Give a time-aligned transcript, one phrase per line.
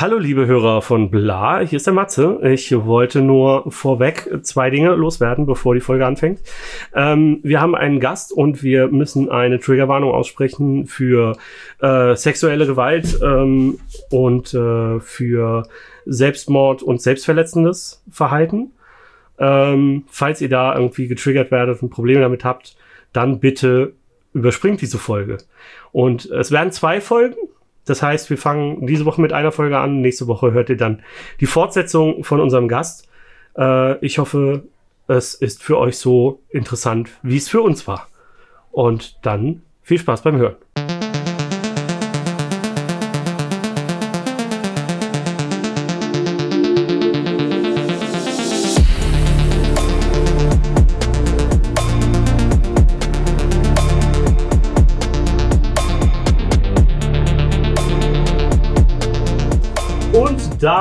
[0.00, 2.38] Hallo liebe Hörer von Bla, hier ist der Matze.
[2.44, 6.38] Ich wollte nur vorweg zwei Dinge loswerden, bevor die Folge anfängt.
[6.94, 11.36] Ähm, wir haben einen Gast und wir müssen eine Triggerwarnung aussprechen für
[11.80, 13.80] äh, sexuelle Gewalt ähm,
[14.12, 15.66] und äh, für
[16.06, 18.70] Selbstmord und selbstverletzendes Verhalten.
[19.36, 22.76] Ähm, falls ihr da irgendwie getriggert werdet und Probleme damit habt,
[23.12, 23.94] dann bitte
[24.32, 25.38] überspringt diese Folge.
[25.90, 27.34] Und es werden zwei Folgen.
[27.88, 30.00] Das heißt, wir fangen diese Woche mit einer Folge an.
[30.00, 31.02] Nächste Woche hört ihr dann
[31.40, 33.08] die Fortsetzung von unserem Gast.
[33.56, 34.64] Äh, ich hoffe,
[35.06, 38.08] es ist für euch so interessant, wie es für uns war.
[38.70, 40.56] Und dann viel Spaß beim Hören.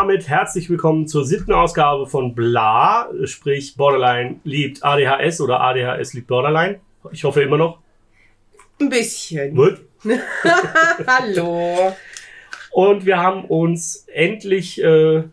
[0.07, 6.27] Damit herzlich willkommen zur siebten Ausgabe von Bla, sprich Borderline liebt ADHS oder ADHS liebt
[6.27, 6.79] Borderline.
[7.11, 7.79] Ich hoffe immer noch.
[8.79, 9.53] Ein bisschen.
[9.53, 9.81] Gut.
[11.07, 11.93] Hallo.
[12.71, 15.23] Und wir haben uns endlich äh,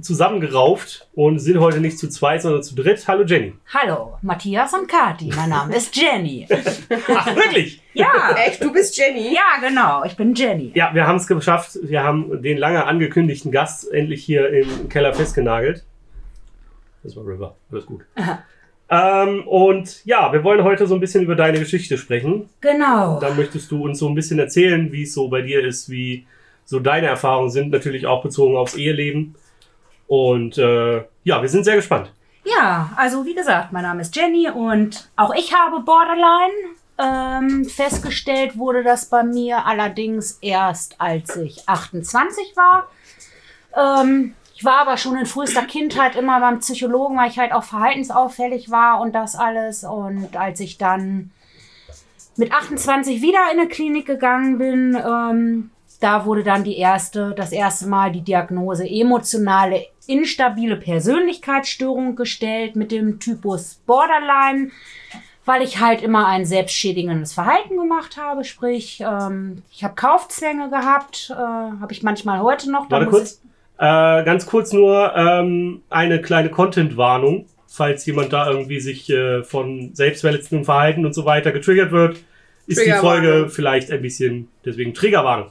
[0.00, 3.06] zusammengerauft und sind heute nicht zu zweit, sondern zu dritt.
[3.08, 3.54] Hallo Jenny.
[3.72, 5.32] Hallo, Matthias und Kati.
[5.34, 6.46] Mein Name ist Jenny.
[7.14, 7.80] Ach, wirklich?
[7.94, 9.34] Ja, Echt, du bist Jenny?
[9.34, 10.04] ja, genau.
[10.04, 10.72] Ich bin Jenny.
[10.74, 11.78] Ja, wir haben es geschafft.
[11.82, 15.84] Wir haben den lange angekündigten Gast endlich hier im Keller festgenagelt.
[17.02, 17.56] Das war River.
[17.70, 18.02] Alles gut.
[18.88, 22.48] Ähm, und ja, wir wollen heute so ein bisschen über deine Geschichte sprechen.
[22.60, 23.18] Genau.
[23.18, 26.24] Da möchtest du uns so ein bisschen erzählen, wie es so bei dir ist, wie
[26.64, 29.34] so deine Erfahrungen sind, natürlich auch bezogen aufs Eheleben.
[30.08, 32.12] Und äh, ja, wir sind sehr gespannt.
[32.44, 36.52] Ja, also wie gesagt, mein Name ist Jenny und auch ich habe Borderline.
[36.98, 42.86] Ähm, festgestellt wurde das bei mir allerdings erst, als ich 28 war.
[43.76, 47.64] Ähm, ich war aber schon in frühester Kindheit immer beim Psychologen, weil ich halt auch
[47.64, 49.84] verhaltensauffällig war und das alles.
[49.84, 51.32] Und als ich dann
[52.36, 55.70] mit 28 wieder in eine Klinik gegangen bin, ähm,
[56.00, 62.92] da wurde dann die erste, das erste Mal die Diagnose emotionale instabile Persönlichkeitsstörung gestellt mit
[62.92, 64.70] dem Typus Borderline,
[65.44, 68.44] weil ich halt immer ein selbstschädigendes Verhalten gemacht habe.
[68.44, 72.88] Sprich, ähm, ich habe Kaufzwänge gehabt, äh, habe ich manchmal heute noch.
[72.88, 73.42] Da Warte kurz.
[73.78, 79.94] Äh, ganz kurz nur ähm, eine kleine Content-Warnung, falls jemand da irgendwie sich äh, von
[79.94, 82.18] selbstverletzendem Verhalten und so weiter getriggert wird,
[82.66, 82.92] ist die.
[82.92, 85.50] Folge vielleicht ein bisschen, deswegen Triggerwarnung.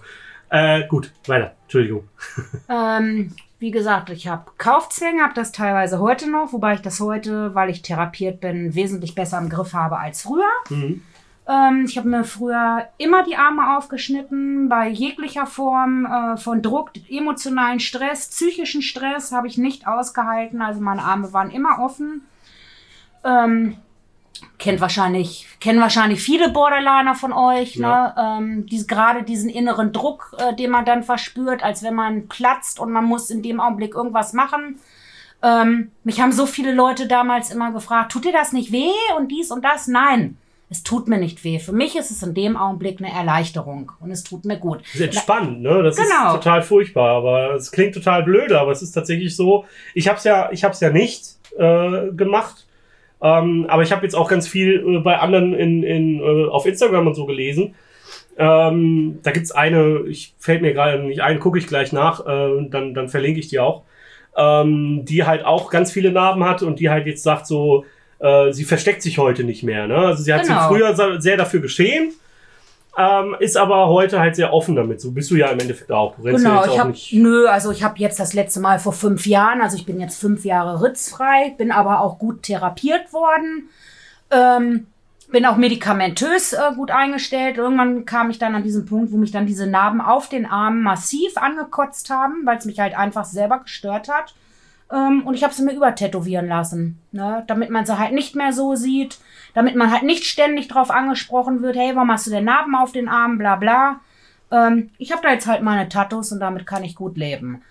[0.49, 1.53] Äh, gut, weiter.
[1.63, 2.07] Entschuldigung.
[2.69, 7.55] Ähm, wie gesagt, ich habe Kaufzwänge, habe das teilweise heute noch, wobei ich das heute,
[7.55, 10.43] weil ich therapiert bin, wesentlich besser im Griff habe als früher.
[10.69, 11.01] Mhm.
[11.47, 16.91] Ähm, ich habe mir früher immer die Arme aufgeschnitten, bei jeglicher Form äh, von Druck,
[17.09, 20.61] emotionalen Stress, psychischen Stress habe ich nicht ausgehalten.
[20.61, 22.21] Also meine Arme waren immer offen.
[23.23, 23.77] Ähm,
[24.57, 28.13] kennt wahrscheinlich, kennen wahrscheinlich viele Borderliner von euch, Ja.
[28.37, 28.39] ne?
[28.43, 32.79] Ähm, die, gerade diesen inneren Druck, äh, den man dann verspürt, als wenn man platzt
[32.79, 34.79] und man muss in dem Augenblick irgendwas machen.
[35.43, 39.27] Ähm, mich haben so viele Leute damals immer gefragt, tut dir das nicht weh und
[39.31, 39.87] dies und das?
[39.87, 40.37] Nein,
[40.69, 41.59] es tut mir nicht weh.
[41.59, 44.79] Für mich ist es in dem Augenblick eine Erleichterung und es tut mir gut.
[44.81, 45.83] Das ist entspannt, ne?
[45.83, 46.29] Das Genau.
[46.29, 49.65] ist total furchtbar, aber es klingt total blöde, aber es ist tatsächlich so.
[49.93, 52.64] Ich habe es ja, ich habe es ja nicht äh, gemacht,
[53.21, 56.65] ähm, aber ich habe jetzt auch ganz viel äh, bei anderen in, in, äh, auf
[56.65, 57.75] Instagram und so gelesen.
[58.37, 62.67] Ähm, da gibt's eine, ich fällt mir gerade nicht ein, gucke ich gleich nach, äh,
[62.69, 63.83] dann, dann verlinke ich die auch,
[64.35, 67.85] ähm, die halt auch ganz viele Narben hat und die halt jetzt sagt so,
[68.19, 69.87] äh, sie versteckt sich heute nicht mehr.
[69.87, 69.97] Ne?
[69.97, 70.59] Also sie hat Genau.
[70.59, 72.13] sich früher sehr dafür geschämt,
[72.97, 75.01] ähm, ist aber heute halt sehr offen damit.
[75.01, 76.15] So bist du ja im Endeffekt auch.
[76.15, 77.13] Du ja Genau, jetzt ich habe nicht.
[77.13, 80.19] nö, also ich habe jetzt das letzte Mal vor fünf Jahren, also ich bin jetzt
[80.19, 83.69] fünf Jahre ritzfrei, bin aber auch gut therapiert worden,
[84.31, 84.87] ähm,
[85.29, 87.57] bin auch medikamentös äh, gut eingestellt.
[87.57, 90.81] Irgendwann kam ich dann an diesen Punkt, wo mich dann diese Narben auf den Armen
[90.81, 94.35] massiv angekotzt haben, weil es mich halt einfach selber gestört hat.
[94.91, 97.43] Ähm, und ich habe sie mir übertätowieren lassen, ne?
[97.47, 99.17] damit man sie halt nicht mehr so sieht,
[99.55, 102.91] damit man halt nicht ständig drauf angesprochen wird, hey, warum hast du denn Narben auf
[102.91, 103.99] den Armen, bla bla.
[104.51, 107.63] Ähm, ich habe da jetzt halt meine Tattoos und damit kann ich gut leben.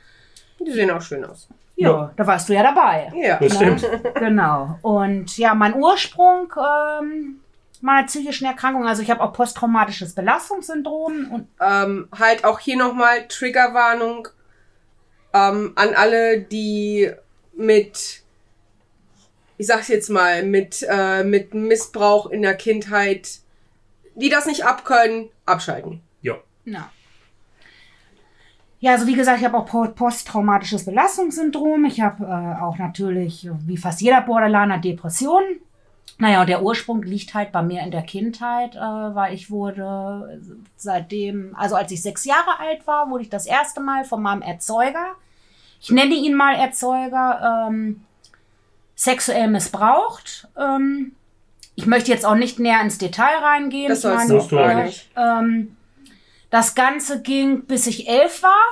[0.58, 1.48] Die sehen auch schön aus.
[1.76, 2.12] Ja, Ja.
[2.16, 3.12] da warst du ja dabei.
[3.14, 3.38] Ja.
[3.38, 3.86] Das stimmt.
[4.16, 4.78] Genau.
[4.82, 7.40] Und ja, mein Ursprung ähm,
[7.80, 13.26] meiner psychischen Erkrankung, also ich habe auch posttraumatisches Belastungssyndrom und Ähm, halt auch hier nochmal
[13.28, 14.28] Triggerwarnung
[15.34, 17.10] ähm, an alle, die
[17.56, 18.22] mit,
[19.56, 23.38] ich sag's jetzt mal, mit, äh, mit Missbrauch in der Kindheit,
[24.14, 26.00] die das nicht abkönnen, abschalten.
[26.22, 26.36] Ja.
[26.64, 26.90] ja.
[28.80, 31.86] Ja, also wie gesagt, ich habe auch po- posttraumatisches Belastungssyndrom.
[31.86, 35.60] Ich habe äh, auch natürlich, wie fast jeder Borderliner, Depressionen.
[36.18, 40.40] Naja, und der Ursprung liegt halt bei mir in der Kindheit, äh, weil ich wurde
[40.76, 44.42] seitdem, also als ich sechs Jahre alt war, wurde ich das erste Mal von meinem
[44.42, 45.14] Erzeuger,
[45.80, 48.02] ich nenne ihn mal Erzeuger, ähm,
[49.04, 50.48] sexuell missbraucht.
[50.58, 51.12] Ähm,
[51.76, 53.88] ich möchte jetzt auch nicht näher ins Detail reingehen.
[53.88, 55.10] Das Ich sollst meine, du nicht.
[55.16, 55.76] ähm,
[56.50, 58.62] das Ganze ging, bis ich elf war.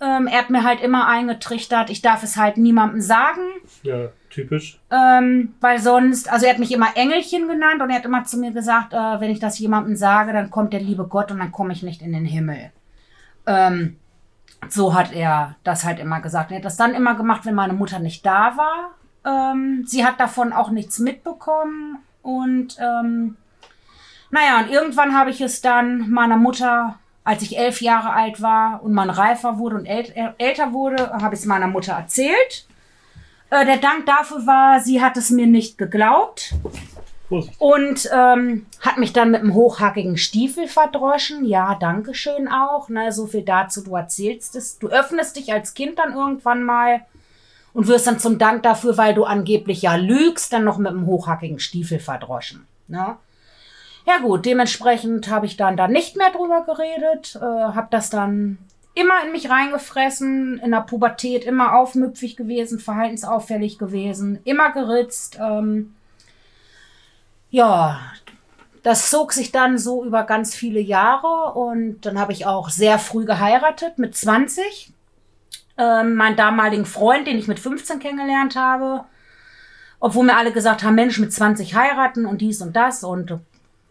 [0.00, 3.40] Ähm, er hat mir halt immer eingetrichtert, ich darf es halt niemandem sagen,
[3.82, 4.78] Ja, typisch.
[4.92, 8.38] ähm, weil sonst, also er hat mich immer Engelchen genannt und er hat immer zu
[8.38, 11.50] mir gesagt, äh, wenn ich das jemandem sage, dann kommt der liebe Gott und dann
[11.50, 12.70] komme ich nicht in den Himmel.
[13.46, 13.96] Ähm,
[14.68, 16.52] so hat er das halt immer gesagt.
[16.52, 18.90] Er hat das dann immer gemacht, wenn meine Mutter nicht da war.
[19.24, 23.36] Ähm, sie hat davon auch nichts mitbekommen und ähm,
[24.30, 28.82] naja, und irgendwann habe ich es dann meiner Mutter, als ich elf Jahre alt war
[28.82, 32.66] und man reifer wurde und äl älter wurde, habe ich es meiner Mutter erzählt.
[33.50, 36.54] Äh, der Dank dafür war, sie hat es mir nicht geglaubt
[37.58, 41.44] und ähm, hat mich dann mit einem hochhackigen Stiefel verdroschen.
[41.44, 42.88] Ja, danke schön auch.
[42.88, 43.82] Ne, so viel dazu.
[43.82, 44.78] Du erzählst es.
[44.78, 47.02] Du öffnest dich als Kind dann irgendwann mal
[47.72, 51.06] und wirst dann zum Dank dafür, weil du angeblich ja lügst, dann noch mit einem
[51.06, 52.66] hochhackigen Stiefel verdroschen.
[52.88, 53.16] Ne?
[54.06, 58.58] Ja gut, dementsprechend habe ich dann da nicht mehr drüber geredet, äh, habe das dann
[58.94, 65.38] immer in mich reingefressen, in der Pubertät immer aufmüpfig gewesen, verhaltensauffällig gewesen, immer geritzt.
[65.40, 65.94] Ähm,
[67.50, 68.00] ja,
[68.82, 72.98] das zog sich dann so über ganz viele Jahre und dann habe ich auch sehr
[72.98, 74.92] früh geheiratet, mit 20.
[75.78, 79.04] Ähm, meinen damaligen Freund, den ich mit 15 kennengelernt habe,
[80.00, 83.38] obwohl mir alle gesagt haben, Mensch, mit 20 heiraten und dies und das und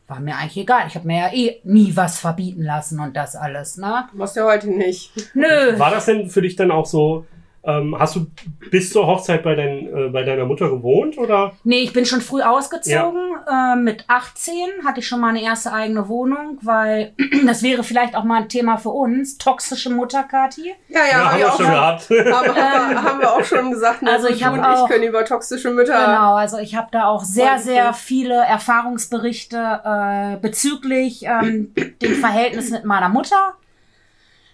[0.07, 0.85] war mir eigentlich egal.
[0.87, 4.07] Ich habe mir ja eh nie was verbieten lassen und das alles, ne?
[4.13, 5.11] Machst du ja heute nicht.
[5.33, 5.77] Nö.
[5.77, 7.25] War das denn für dich dann auch so,
[7.67, 8.27] ähm, hast du
[8.71, 11.51] bis zur Hochzeit bei, dein, äh, bei deiner Mutter gewohnt oder?
[11.63, 13.21] Nee, ich bin schon früh ausgezogen.
[13.47, 14.55] Äh, mit 18
[14.85, 17.13] hatte ich schon meine erste eigene Wohnung, weil
[17.45, 19.37] das wäre vielleicht auch mal ein Thema für uns.
[19.37, 20.73] Toxische Mutter, Kathi.
[20.89, 22.09] Ja, ja, haben wir schon gehabt.
[22.11, 24.83] Aber, aber haben wir auch schon gesagt, ne, Also so ich du hab und auch-
[24.87, 25.93] ich können über toxische Mütter.
[26.05, 32.69] Genau, also ich habe da auch sehr, sehr viele Erfahrungsberichte äh, bezüglich ähm, dem Verhältnis
[32.71, 33.53] mit meiner Mutter.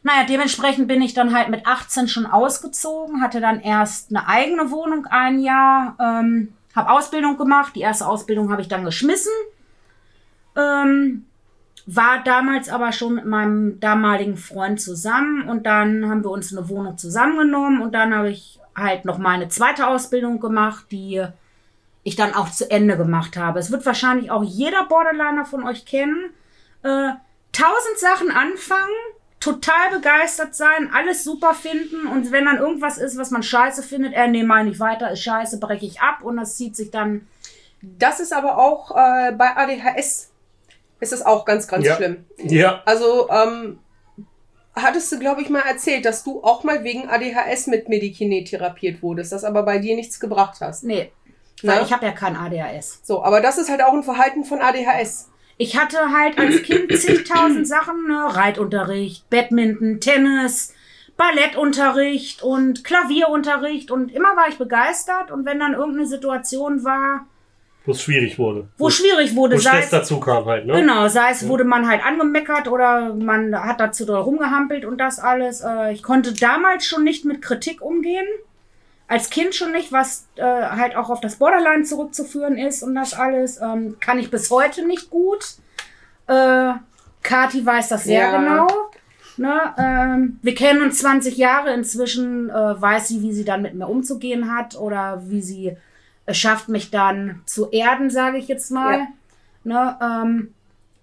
[0.03, 4.69] Naja, dementsprechend bin ich dann halt mit 18 schon ausgezogen, hatte dann erst eine eigene
[4.69, 7.73] Wohnung ein Jahr, ähm, habe Ausbildung gemacht.
[7.75, 9.31] Die erste Ausbildung habe ich dann geschmissen.
[10.57, 11.25] Ähm,
[11.85, 16.69] war damals aber schon mit meinem damaligen Freund zusammen und dann haben wir uns eine
[16.69, 21.25] Wohnung zusammengenommen und dann habe ich halt noch meine zweite Ausbildung gemacht, die
[22.03, 23.59] ich dann auch zu Ende gemacht habe.
[23.59, 26.31] Es wird wahrscheinlich auch jeder Borderliner von euch kennen.
[26.83, 27.11] Äh,
[27.51, 28.89] tausend Sachen anfangen,
[29.43, 34.13] total begeistert sein, alles super finden und wenn dann irgendwas ist, was man scheiße findet,
[34.13, 37.27] äh, nee, mal nicht weiter, ist scheiße, breche ich ab und das zieht sich dann
[37.81, 40.29] Das ist aber auch äh, bei ADHS
[41.01, 41.95] ist das auch ganz, ganz Ja.
[41.97, 42.23] schlimm.
[42.37, 43.79] Ja, Also, ähm,
[44.73, 49.03] hattest du, glaube ich, mal erzählt, dass du auch mal wegen ADHS mit Medikinet therapiert
[49.03, 50.85] wurdest, das aber bei dir nichts gebracht hast.
[50.85, 51.11] Nee,
[51.61, 51.73] Na?
[51.75, 53.01] weil ich habe ja kein ADHS.
[53.03, 55.27] So, aber das ist halt auch ein Verhalten von ADHS.
[55.63, 58.35] Ich hatte halt als Kind zigtausend Sachen, ne?
[58.35, 60.73] Reitunterricht, Badminton, Tennis,
[61.15, 67.27] Ballettunterricht und Klavierunterricht und immer war ich begeistert und wenn dann irgendeine Situation war,
[67.85, 68.67] wo es schwierig wurde.
[68.77, 70.73] wo schwierig wurde, wo sei es, dazu kam halt, ne?
[70.73, 75.19] genau, sei es wurde man halt angemeckert oder man hat dazu doll rumgehampelt und das
[75.19, 75.61] alles.
[75.61, 78.25] Äh, Ich konnte damals schon nicht mit Kritik umgehen.
[79.07, 83.13] Als Kind schon nicht, was äh, halt auch auf das Borderline zurückzuführen ist und das
[83.13, 83.59] alles.
[83.61, 85.55] Ähm, kann ich bis heute nicht gut.
[86.27, 86.73] Äh,
[87.21, 88.37] Kati weiß das sehr Ja.
[88.39, 88.67] genau.
[89.35, 91.73] Ne, ähm, wir kennen uns 20 Jahre.
[91.73, 95.75] Inzwischen äh, weiß sie, wie sie dann mit mir umzugehen hat oder wie sie
[96.25, 98.99] es schafft, mich dann zu erden, sage ich jetzt mal.
[98.99, 99.07] Ja.
[99.65, 100.53] Ne, ähm,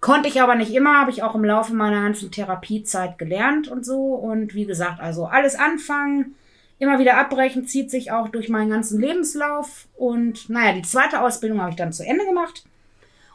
[0.00, 3.84] konnte ich aber nicht immer, habe ich auch im Laufe meiner ganzen Therapiezeit gelernt und
[3.84, 4.14] so.
[4.14, 6.34] Und wie gesagt, also alles anfangen,
[6.80, 9.86] immer wieder abbrechen, zieht sich auch durch meinen ganzen Lebenslauf.
[9.96, 12.64] Und naja, die zweite Ausbildung habe ich dann zu Ende gemacht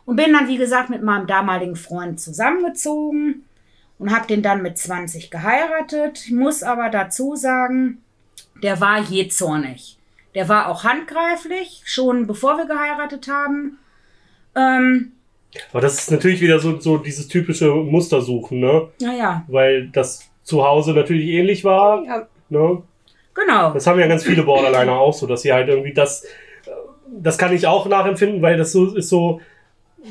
[0.05, 3.45] und bin dann, wie gesagt, mit meinem damaligen Freund zusammengezogen
[3.99, 6.23] und habe den dann mit 20 geheiratet.
[6.25, 7.99] Ich muss aber dazu sagen,
[8.63, 9.97] der war jähzornig.
[10.33, 13.77] Der war auch handgreiflich, schon bevor wir geheiratet haben.
[14.55, 15.13] Ähm,
[15.71, 18.89] Aber das ist natürlich wieder so, so dieses typische Mustersuchen, ne?
[18.99, 22.81] naja, Weil das zu Hause natürlich ähnlich war, Ja, ne?
[23.35, 23.71] Genau.
[23.73, 26.27] Das haben ja ganz viele Borderliner auch so, dass sie halt irgendwie das, äh,
[27.07, 29.41] das kann ich auch nachempfinden, weil das so ist so,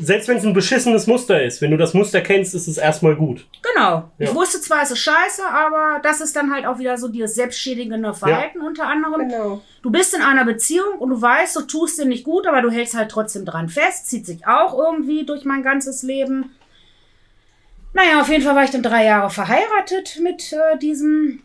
[0.00, 3.14] selbst wenn es ein beschissenes Muster ist, wenn du das Muster kennst, ist es erstmal
[3.14, 3.46] gut.
[3.62, 4.10] Genau.
[4.18, 4.34] Ich Ja.
[4.34, 8.12] wusste zwar, es ist scheiße, aber das ist dann halt auch wieder so dieses selbstschädigende
[8.12, 9.28] Verhalten unter anderem.
[9.28, 9.60] Genau.
[9.82, 12.70] Du bist in einer Beziehung und du weißt, du tust dir nicht gut, aber du
[12.70, 14.08] hältst halt trotzdem dran fest.
[14.08, 16.50] Zieht sich auch irgendwie durch mein ganzes Leben.
[17.92, 21.42] Naja, auf jeden Fall war ich dann drei Jahre verheiratet mit äh, diesem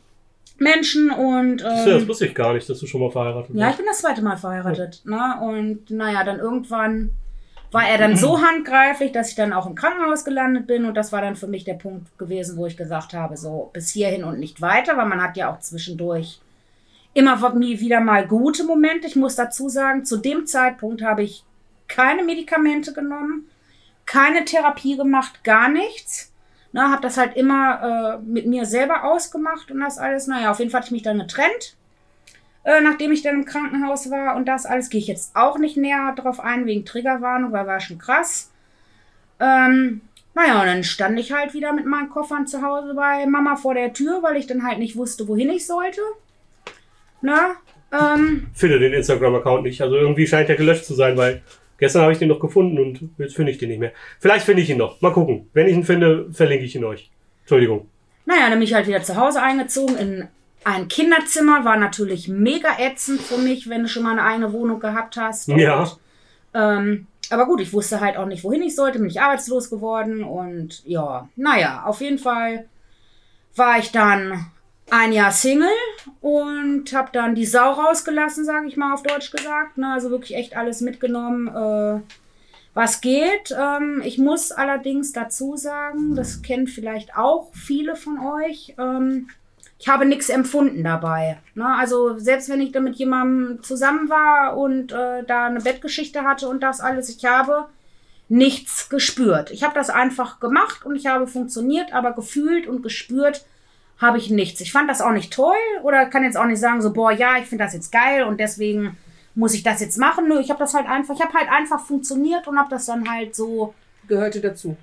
[0.60, 1.58] Menschen und.
[1.58, 3.86] Du, das Ähm, wusste ich gar nicht, dass du schon mal verheiratet ja, ich bin
[3.86, 5.02] das zweite Mal verheiratet.
[5.06, 5.40] Ne?
[5.42, 7.12] Und naja, dann irgendwann
[7.72, 10.86] war er dann so handgreiflich, dass ich dann auch im Krankenhaus gelandet bin.
[10.86, 13.92] Und das war dann für mich der Punkt gewesen, wo ich gesagt habe, so bis
[13.92, 16.40] hierhin und nicht weiter, weil man hat ja auch zwischendurch
[17.14, 19.08] immer wieder mal gute Momente.
[19.08, 21.44] Ich muss dazu sagen, zu dem Zeitpunkt habe ich
[21.88, 23.50] keine Medikamente genommen,
[24.06, 26.32] keine Therapie gemacht, gar nichts.
[26.72, 30.28] Na, habe das halt immer äh, mit mir selber ausgemacht und das alles.
[30.28, 31.76] Naja, auf jeden Fall hatte ich mich dann getrennt
[32.70, 35.78] äh, nachdem ich dann im Krankenhaus war und das alles, gehe ich jetzt auch nicht
[35.78, 38.52] näher drauf ein, wegen Triggerwarnung, weil war schon krass.
[39.40, 40.02] Ähm,
[40.36, 43.74] naja, und dann stand ich halt wieder mit meinen Koffern zu Hause bei Mama vor
[43.74, 46.02] der Tür, weil ich dann halt nicht wusste, wohin ich sollte.
[47.22, 47.56] Na,
[47.92, 49.82] ähm, Finde den Instagram-Account nicht.
[49.82, 51.42] Also irgendwie scheint er gelöscht zu sein, weil
[51.80, 53.94] gestern habe ich den noch gefunden und jetzt finde ich den nicht mehr.
[54.20, 55.02] Vielleicht finde ich ihn noch.
[55.02, 55.50] Mal gucken.
[55.54, 57.10] Wenn ich ihn finde, verlinke ich ihn euch.
[57.42, 57.88] Entschuldigung.
[58.26, 60.28] naja, dann bin ich halt wieder zu Hause eingezogen in
[60.64, 61.66] ein Kinderzimmer.
[61.66, 65.48] War natürlich mega ätzend für mich, wenn du schon mal eine eigene Wohnung gehabt hast.
[65.48, 65.92] Ja.
[66.54, 70.24] Ähm, aber gut, ich wusste halt auch nicht, wohin ich sollte, bin ich arbeitslos geworden
[70.24, 72.66] und ja, naja, auf jeden Fall
[73.56, 74.48] war ich dann
[74.92, 75.68] ein Jahr Single
[76.22, 79.78] und habe dann die Sau rausgelassen, sage ich mal auf Deutsch gesagt.
[79.78, 79.92] Ne?
[79.92, 82.02] Also wirklich echt alles mitgenommen, äh,
[82.74, 83.56] was geht.
[83.58, 88.76] Ähm, ich muss allerdings dazu sagen, das kennen vielleicht auch viele von euch.
[88.78, 89.30] Ähm,
[89.80, 91.38] ich habe nichts empfunden dabei.
[91.56, 91.66] Ne?
[91.66, 96.50] Also selbst wenn ich da mit jemandem zusammen war und äh, da eine Bettgeschichte hatte
[96.50, 97.68] und das alles, ich habe
[98.28, 99.52] nichts gespürt.
[99.52, 103.46] Ich habe das einfach gemacht und ich habe funktioniert, aber gefühlt und gespürt
[104.00, 104.62] habe ich nichts.
[104.62, 105.54] Ich fand das auch nicht toll
[105.84, 108.40] oder kann jetzt auch nicht sagen so, boah, ja, ich finde das jetzt geil und
[108.40, 108.98] deswegen
[109.36, 110.28] muss ich das jetzt machen.
[110.28, 113.10] Nö, ich habe das halt einfach, ich habe halt einfach funktioniert und habe das dann
[113.10, 113.74] halt so,
[114.08, 114.76] Gehörte dazu.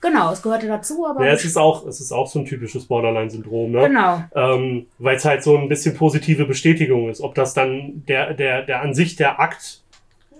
[0.00, 2.84] genau, es gehörte dazu, aber Ja, es ist auch, es ist auch so ein typisches
[2.86, 3.88] Borderline-Syndrom, ne?
[3.88, 4.22] genau.
[4.34, 7.20] Ähm, Weil es halt so ein bisschen positive Bestätigung ist.
[7.22, 9.80] Ob das dann der, der, der an sich der Akt,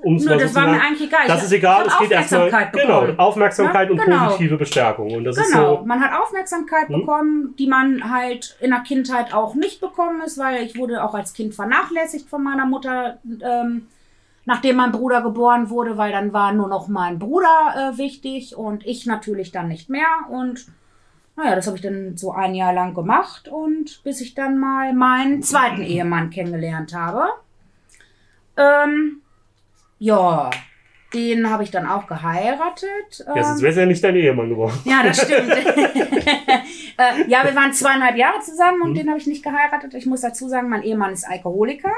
[0.05, 1.27] um mal so das war mir eigentlich egal.
[1.27, 2.43] das ist egal, es geht erstmal.
[2.43, 3.19] Aufmerksamkeit Genau, bekommen.
[3.19, 4.25] Aufmerksamkeit Ja, und genau.
[4.27, 5.11] positive Bestärkung.
[5.15, 5.85] Und das ist Genau, so.
[5.87, 7.01] man hat Aufmerksamkeit Hm?
[7.01, 11.15] bekommen, die man halt in der Kindheit auch nicht bekommen ist, weil ich wurde auch
[11.15, 13.87] als Kind vernachlässigt von meiner Mutter, ähm,
[14.45, 18.85] nachdem mein Bruder geboren wurde, weil dann war nur noch mein Bruder äh, wichtig und
[18.87, 20.07] ich natürlich dann nicht mehr.
[20.31, 20.67] Und
[21.37, 24.93] naja, das habe ich dann so ein Jahr lang gemacht und bis ich dann mal
[24.93, 27.25] meinen zweiten Ehemann kennengelernt habe.
[28.57, 29.23] Ähm,
[29.99, 30.51] ja,
[31.13, 33.25] den habe ich dann auch geheiratet.
[33.35, 34.77] Ja, sonst wäre es ja nicht dein Ehemann geworden.
[34.85, 35.51] Ja, das stimmt.
[35.55, 38.95] äh, ja, wir waren zweieinhalb Jahre zusammen und Mhm.
[38.95, 39.95] den habe ich nicht geheiratet.
[39.95, 41.93] Ich muss dazu sagen, mein Ehemann ist Alkoholiker.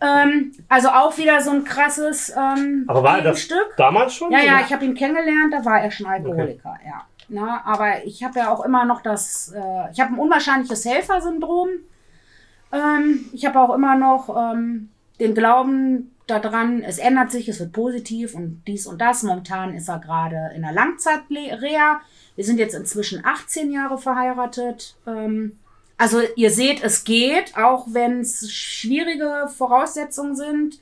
[0.00, 3.74] Ähm, also auch wieder so ein krasses ähm, Aber war das Stück.
[3.76, 4.30] damals schon?
[4.30, 7.02] Ja, ja, ich habe ihn kennengelernt, da war er schon Alkoholiker, ja.
[7.28, 11.68] Na, aber ich habe ja auch immer noch das, äh, ich habe ein unwahrscheinliches Helfersyndrom.
[12.72, 14.88] Ähm, ich habe auch immer noch ähm,
[15.20, 19.22] den Glauben daran, es ändert sich, es wird positiv und dies und das.
[19.22, 22.00] Momentan ist er gerade in der Langzeitreha.
[22.36, 24.96] Wir sind jetzt inzwischen 18 Jahre verheiratet.
[25.06, 25.58] Ähm,
[25.96, 30.80] also ihr seht, es geht, auch wenn es schwierige Voraussetzungen sind.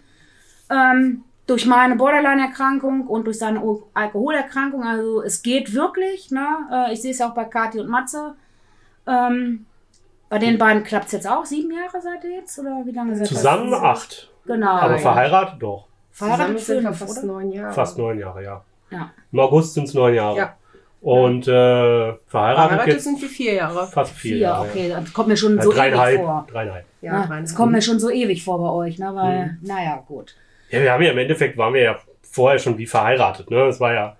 [0.69, 4.83] Ähm, durch meine Borderline-Erkrankung und durch seine Al- Alkoholerkrankung.
[4.83, 6.31] Also es geht wirklich.
[6.33, 6.47] Ne?
[6.73, 8.35] Äh, ich sehe es ja auch bei Kathi und Matze.
[9.07, 9.65] Ähm,
[10.29, 11.45] bei den beiden klappt es jetzt auch.
[11.47, 12.59] Sieben Jahre seid ihr jetzt?
[12.59, 13.37] Oder wie lange seid ihr?
[13.37, 14.31] Zusammen acht.
[14.47, 14.71] Genau.
[14.71, 15.87] Aber verheiratet doch.
[16.13, 17.27] verheiratet Zusammen sind wir fast oder?
[17.27, 17.73] neun Jahre.
[17.73, 18.65] Fast neun Jahre, ja.
[18.91, 19.11] Ja.
[19.33, 20.37] Im August sind es neun Jahre.
[20.37, 20.57] Ja.
[21.01, 21.51] Und äh,
[22.27, 23.87] verheiratet, Verheiratet sind wir vier Jahre.
[23.87, 24.67] fast vier Vier, Jahre.
[24.69, 24.89] okay.
[24.99, 25.63] Das kommt mir schon Ja.
[25.63, 26.47] so ewig vor.
[26.51, 26.85] Dreieinhalb.
[27.03, 27.43] Ja, Ja, dreieinhalb.
[27.45, 29.15] das kommt mir schon so ewig vor bei euch, ne?
[29.15, 29.59] Weil, Mhm.
[29.63, 30.35] naja, gut.
[30.71, 33.67] Ja, wir haben ja im Endeffekt waren wir ja vorher schon wie verheiratet, ne?
[33.67, 34.17] Das war ja,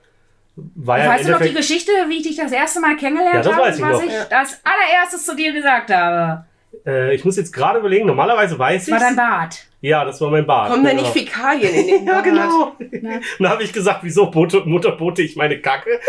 [0.77, 1.55] war ja im weißt du noch die.
[1.55, 3.63] Geschichte, wie ich dich das erste Mal kennengelernt Ja, das habe?
[3.67, 4.03] weiß ich was noch.
[4.05, 4.39] ich Ja.
[4.39, 6.45] als allererstes zu dir gesagt habe.
[6.85, 8.93] Äh, ich muss jetzt gerade überlegen, normalerweise weiß Das ich.
[8.93, 9.65] war dein Bart.
[9.81, 10.71] Ja, das war mein Bart.
[10.71, 11.03] Kommen da genau.
[11.03, 12.25] nicht Fäkalien in den Ja, Bart?
[12.25, 12.73] genau.
[12.81, 13.21] Ja.
[13.39, 16.01] Dann habe ich gesagt, wieso bote, Mutter bote ich meine Kacke?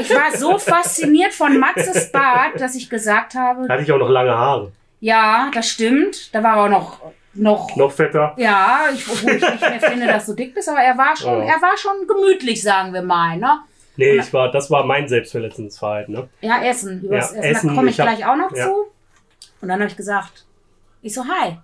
[0.00, 3.98] Ich war so fasziniert von Maxes Bart, dass ich gesagt habe, Da hatte ich auch
[3.98, 4.72] noch lange Haare.
[5.00, 6.34] ja, das stimmt.
[6.34, 7.00] Da war er auch noch,
[7.34, 8.34] noch, Noch fetter.
[8.36, 11.38] ja, ich, obwohl ich nicht mehr finde, dass du dick bist, aber er war schon,
[11.46, 11.54] Ja.
[11.54, 13.60] er war schon gemütlich, sagen wir mal, ne?
[13.96, 16.28] Nee, ich war, das war mein selbstverletzendes Verhalten, ne?
[16.40, 17.02] Ja, Essen.
[17.02, 18.64] Über Ja, das Essen, Essen, da komme ich, ich hab- gleich auch noch ja.
[18.66, 18.86] zu.
[19.60, 20.44] Und dann habe ich gesagt,
[21.02, 21.58] ich so, hi.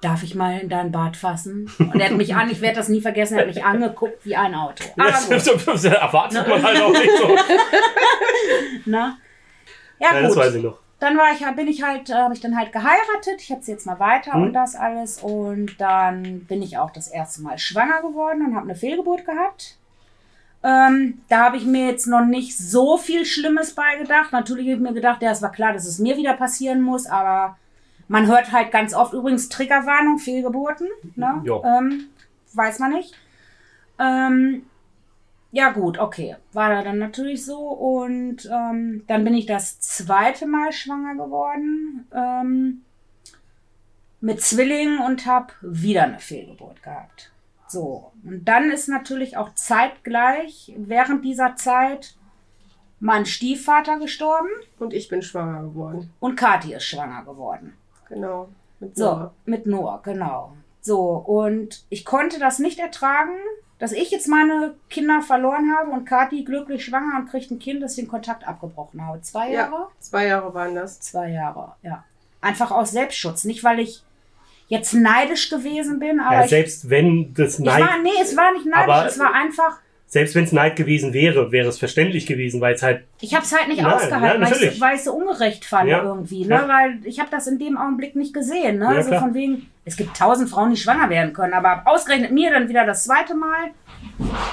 [0.00, 1.70] darf ich mal in dein Bad fassen?
[1.78, 4.34] Und er hat mich an, ich werde das nie vergessen, er hat mich angeguckt wie
[4.36, 4.84] ein Auto.
[4.98, 7.28] Aber Das, gut, das erwartet man halt auch nicht so.
[8.90, 9.16] ne?
[9.98, 10.42] Ja, das gut.
[10.44, 10.78] weiß ich noch.
[10.98, 13.40] Dann war ich, bin ich halt, äh, habe ich dann halt geheiratet.
[13.40, 14.42] Ich habe jetzt mal weiter Mhm.
[14.44, 15.18] und das alles.
[15.20, 19.76] Und dann bin ich auch das erste Mal schwanger geworden und habe eine Fehlgeburt gehabt.
[20.64, 24.32] Ähm, da habe ich mir jetzt noch nicht so viel Schlimmes beigedacht.
[24.32, 27.06] Natürlich habe ich mir gedacht, ja, es war klar, dass es mir wieder passieren muss,
[27.06, 27.56] aber
[28.08, 30.88] man hört halt ganz oft übrigens Triggerwarnung, Fehlgeburten.
[31.16, 31.42] Ne?
[31.64, 32.04] Ähm,
[32.52, 33.14] weiß man nicht.
[33.98, 34.64] Ähm,
[35.50, 36.36] ja, gut, okay.
[36.52, 37.58] War da dann natürlich so.
[37.58, 42.82] Und ähm, dann bin ich das zweite Mal schwanger geworden ähm,
[44.20, 47.31] mit Zwillingen und habe wieder eine Fehlgeburt gehabt.
[47.72, 52.14] So, und dann ist natürlich auch zeitgleich während dieser Zeit
[53.00, 54.48] mein Stiefvater gestorben
[54.78, 56.10] Und ich bin schwanger geworden.
[56.20, 57.76] und Kathi ist schwanger geworden.
[58.08, 58.48] Genau.
[58.78, 59.34] Mit So, Noah.
[59.44, 60.52] mit Noah, genau.
[60.80, 63.36] So, und ich konnte das nicht ertragen,
[63.78, 67.82] dass ich jetzt meine Kinder verloren habe und Kathi glücklich schwanger und kriegt ein Kind,
[67.82, 69.20] dass ich den Kontakt abgebrochen habe.
[69.22, 69.62] Zwei Ja.
[69.62, 69.88] Jahre?
[69.98, 71.00] Zwei Jahre waren das.
[71.00, 72.04] Zwei Jahre, ja.
[72.40, 73.44] Einfach aus Selbstschutz.
[73.44, 74.02] Nicht, weil ich
[74.68, 78.36] jetzt neidisch gewesen bin, aber Ja, ich, selbst wenn das ich Neid, war, nee, es
[78.36, 82.26] war nicht neidisch, es war einfach, selbst wenn es Neid gewesen wäre, wäre es verständlich
[82.26, 84.82] gewesen, weil es halt ich habe es halt nicht Nein, ausgehalten, ja, weil ich ich
[84.98, 86.02] es so ungerecht fand Ja.
[86.02, 86.64] irgendwie, ne?
[86.66, 88.94] Weil ich habe das in dem Augenblick nicht gesehen, ne?
[88.94, 89.20] Ja, so klar.
[89.22, 92.84] von wegen, es gibt tausend Frauen, die schwanger werden können, aber ausgerechnet mir dann wieder
[92.84, 93.70] das zweite Mal.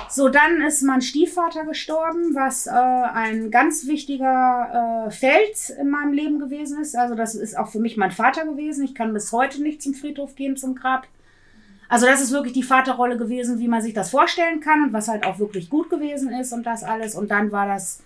[0.10, 6.13] So, dann ist mein Stiefvater gestorben, was äh, ein ganz wichtiger äh, Fels in meinem
[6.13, 6.96] Leben gewesen ist.
[6.96, 8.84] Also das ist auch für mich mein Vater gewesen.
[8.84, 11.08] Ich kann bis heute nicht zum Friedhof gehen, zum Grab.
[11.89, 15.08] Also das ist wirklich die Vaterrolle gewesen, wie man sich das vorstellen kann und was
[15.08, 17.15] halt auch wirklich gut gewesen ist und das alles.
[17.15, 18.03] Und dann war das,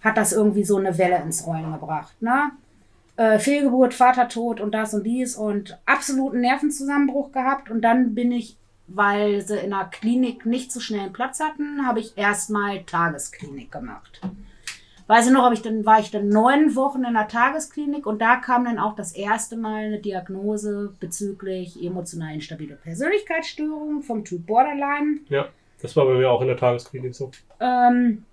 [0.00, 2.20] hat das irgendwie so eine Welle ins Rollen gebracht.
[2.20, 2.50] Ne?
[3.16, 7.70] Äh, Fehlgeburt, Vatertod und das und dies und absoluten Nervenzusammenbruch gehabt.
[7.70, 11.86] Und dann bin ich, weil sie in der Klinik nicht so schnell einen Platz hatten,
[11.86, 14.20] habe ich erstmal Tagesklinik gemacht.
[15.06, 18.36] Weiß ich noch, ich dann, war ich dann neun Wochen in der Tagesklinik und da
[18.36, 25.18] kam dann auch das erste Mal eine Diagnose bezüglich emotional instabile Persönlichkeitsstörung vom Typ Borderline.
[25.28, 25.48] Ja,
[25.80, 27.30] das war bei mir auch in der Tagesklinik so.
[27.60, 28.24] Ähm,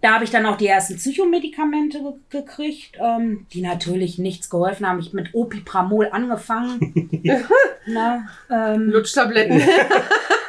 [0.00, 4.86] da habe ich dann auch die ersten Psychomedikamente ge gekriegt, ähm, die natürlich nichts geholfen
[4.86, 5.00] haben.
[5.00, 7.10] Ich mit Opipramol angefangen.
[7.86, 9.60] Na, ähm, Lutschtabletten.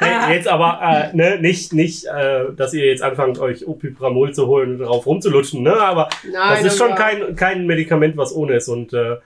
[0.02, 4.46] Hey, jetzt aber äh, ne, nicht, nicht äh, dass ihr jetzt anfangt, euch Opipramol zu
[4.46, 5.74] holen und darauf rumzulutschen, ne?
[5.74, 8.68] aber Nein, das ist schon kein, kein Medikament, was ohne ist.
[8.68, 9.16] Und äh,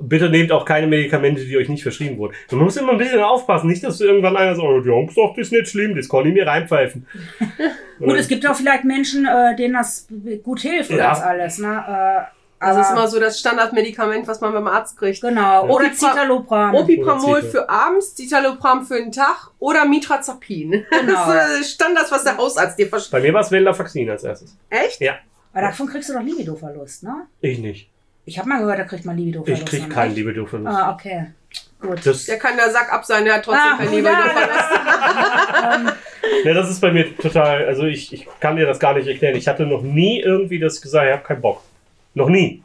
[0.00, 2.34] bitte nehmt auch keine Medikamente, die euch nicht verschrieben wurden.
[2.50, 5.34] Man muss immer ein bisschen aufpassen, nicht, dass irgendwann einer sagt, oh, die Jungs, doch,
[5.36, 7.06] das ist nicht schlimm, das kann ich mir reinpfeifen.
[7.98, 10.06] gut, es gibt auch vielleicht Menschen, äh, denen das
[10.42, 11.10] gut hilft oder Ja.
[11.10, 11.58] das alles.
[11.58, 11.84] Ne?
[11.88, 15.20] Äh, ist immer so das Standardmedikament, was man beim Arzt kriegt.
[15.20, 16.74] Genau, oder Opipra- Citalopram.
[16.74, 20.84] Opipramol für abends, Citalopram für den Tag oder Mitrazapin.
[20.90, 21.26] Genau.
[21.32, 23.12] Das ist Standards, was der Hausarzt dir verschreibt.
[23.12, 24.56] Bei mir war es Venlafaxin als erstes.
[24.70, 25.00] Echt?
[25.00, 25.18] Ja,
[25.52, 27.26] Aber davon kriegst du doch Libidoverlust, ne?
[27.40, 27.90] ich nicht.
[28.28, 29.62] Ich habe mal gehört, da kriegt man Libidoverlust.
[29.62, 29.94] Ich krieg ne?
[29.94, 30.76] keinen Libido-Verlust.
[30.76, 31.28] Ah, okay.
[31.80, 32.04] Gut.
[32.04, 35.98] Das, Der kann der Sack ab sein, der hat trotzdem Ah, kein ja, Libido-Verlust.
[36.44, 39.34] ja, das ist bei mir total, also ich, ich kann dir das gar nicht erklären.
[39.34, 41.62] Ich hatte noch nie irgendwie das gesagt, ich habe keinen Bock.
[42.12, 42.62] Noch nie.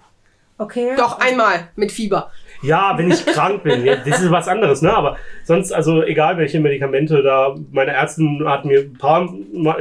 [0.57, 0.95] okay.
[0.97, 2.29] Doch, einmal mit Fieber.
[2.61, 4.93] Ja, wenn ich krank bin, ja, das ist was anderes, ne?
[4.93, 9.29] Aber sonst, also egal welche Medikamente da, meine Ärztin hat mir ein paar,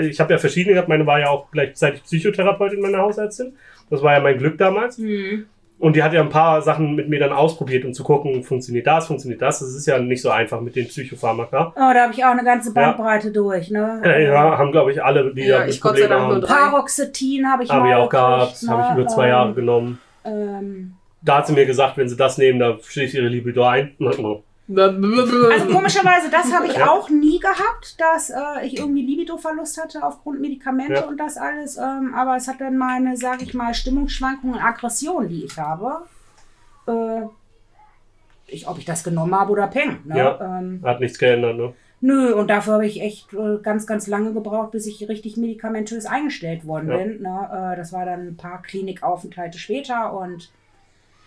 [0.00, 3.56] ich habe ja verschiedene gehabt, meine war ja auch gleichzeitig Psychotherapeutin, meine Hausärztin.
[3.90, 4.98] Das war ja mein Glück damals.
[4.98, 5.46] Hm.
[5.82, 8.86] Und die hat ja ein paar Sachen mit mir dann ausprobiert, um zu gucken, funktioniert
[8.86, 9.58] das, funktioniert das.
[9.58, 11.72] Das ist ja nicht so einfach mit den Psychopharmaka.
[11.74, 14.00] Oh, da habe ich auch eine ganze Bandbreite durch, ne?
[14.04, 16.36] Äh, ja, haben glaube ich alle, die Ja, da ich Gott sei Probleme Dank nur
[16.36, 16.40] haben.
[16.42, 16.70] drei.
[16.70, 18.94] Paroxetin habe ich Habe mal ich auch gehabt, habe ich ne?
[19.00, 19.98] über zwei Ähm, Jahre genommen.
[20.24, 23.96] Ähm, Da hat sie mir gesagt, wenn sie das nehmen, da schlägt ihre Libido ein.
[24.68, 26.88] also komischerweise, das habe ich Ja.
[26.90, 31.04] auch nie gehabt, dass äh, ich irgendwie Libidoverlust hatte aufgrund Medikamente Ja.
[31.06, 31.76] und das alles.
[31.76, 36.02] Ähm, aber es hat dann meine, sage ich mal, Stimmungsschwankungen, Aggression, die ich habe.
[36.86, 37.22] Äh,
[38.46, 39.98] ich, ob ich das genommen habe oder peng.
[40.04, 40.18] Ne?
[40.18, 40.58] Ja.
[40.58, 41.72] Ähm, Hat nichts geändert, ne?
[42.04, 46.04] Nö, und dafür habe ich echt äh, ganz, ganz lange gebraucht, bis ich richtig medikamentös
[46.06, 46.96] eingestellt worden Ja.
[46.96, 47.22] bin.
[47.22, 47.72] Ne?
[47.72, 50.50] Äh, das war dann ein paar Klinikaufenthalte später und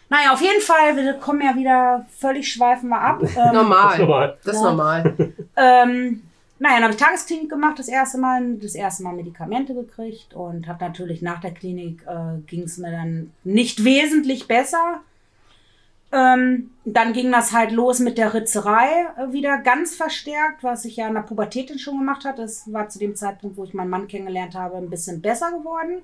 [0.09, 3.19] naja, auf jeden Fall, wir kommen ja wieder völlig schweifen wir ab.
[3.23, 3.99] Ähm, Das ist Normal.
[3.99, 4.37] normal.
[4.43, 4.69] Das ist Ja.
[4.69, 5.15] normal.
[5.57, 6.21] ähm,
[6.57, 10.67] naja, dann habe ich Tagesklinik gemacht, das erste Mal, das erste Mal Medikamente gekriegt und
[10.67, 15.01] habe natürlich nach der Klinik äh, ging es mir dann nicht wesentlich besser.
[16.11, 18.87] Ähm, dann ging das halt los mit der Ritzerei
[19.17, 22.43] äh, wieder ganz verstärkt, was ich ja in der Pubertät schon gemacht hatte.
[22.43, 26.01] Das war zu dem Zeitpunkt, wo ich meinen Mann kennengelernt habe, ein bisschen besser geworden.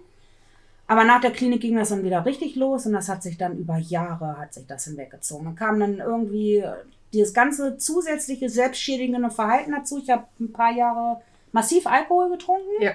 [0.91, 3.57] Aber nach der Klinik ging das dann wieder richtig los und das hat sich dann
[3.57, 5.45] über Jahre hat sich das hinweggezogen.
[5.45, 6.65] Dann kam dann irgendwie
[7.13, 9.99] dieses ganze zusätzliche selbstschädigende Verhalten dazu.
[10.03, 11.21] Ich habe ein paar Jahre
[11.53, 12.81] massiv Alkohol getrunken.
[12.81, 12.91] Ja.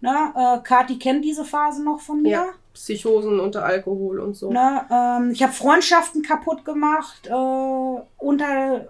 [0.00, 2.30] Ne, äh, Kathi kennt diese Phase noch von mir.
[2.30, 2.46] Ja.
[2.72, 4.50] Psychosen unter Alkohol und so.
[4.50, 8.88] Ne, ähm, ich habe Freundschaften kaputt gemacht äh, unter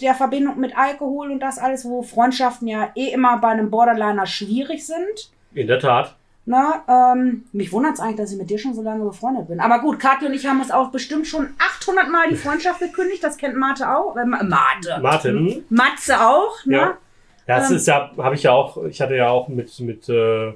[0.00, 4.24] der Verbindung mit Alkohol und das alles, wo Freundschaften ja eh immer bei einem Borderliner
[4.24, 5.30] schwierig sind.
[5.52, 6.16] In der Tat.
[6.46, 9.60] Ne, ähm, mich wundert es eigentlich, dass ich mit dir schon so lange befreundet bin.
[9.60, 13.24] Aber gut, Kathi und ich haben uns auch bestimmt schon 800 Mal die Freundschaft gekündigt.
[13.24, 14.14] Das kennt Mate auch.
[14.16, 14.98] Äh, Ma- Mate.
[15.00, 15.64] Martin.
[15.70, 16.54] Matze auch.
[16.66, 16.76] Ne?
[16.76, 16.98] Ja.
[17.46, 17.76] Ja, das Ähm.
[17.76, 20.52] ist ja, habe ich ja auch, ich hatte ja auch mit, mit äh,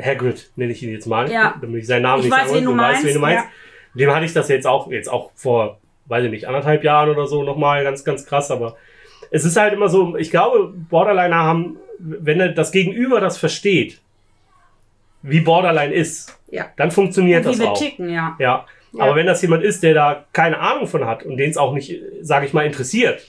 [0.00, 1.54] Hagrid, nenne ich ihn jetzt mal, Ja.
[1.60, 3.44] damit ich seinen Namen Ich nicht weiß, sagen wen du muss, weißt, wen du meinst,
[3.44, 3.54] meinst.
[3.98, 7.26] Dem hatte ich das jetzt auch, jetzt auch vor, weiß ich nicht, anderthalb Jahren oder
[7.26, 8.76] so nochmal, ganz, ganz krass, aber
[9.30, 14.00] es ist halt immer so, ich glaube, Borderliner haben, wenn er das Gegenüber das versteht,
[15.22, 16.66] wie Borderline ist, Ja.
[16.76, 17.78] dann funktioniert Wie das wir auch.
[17.78, 18.36] ticken, ja.
[18.38, 18.66] Ja.
[18.92, 19.02] Ja.
[19.04, 21.72] Aber wenn das jemand ist, der da keine Ahnung von hat und den es auch
[21.74, 23.20] nicht, sage ich mal, interessiert,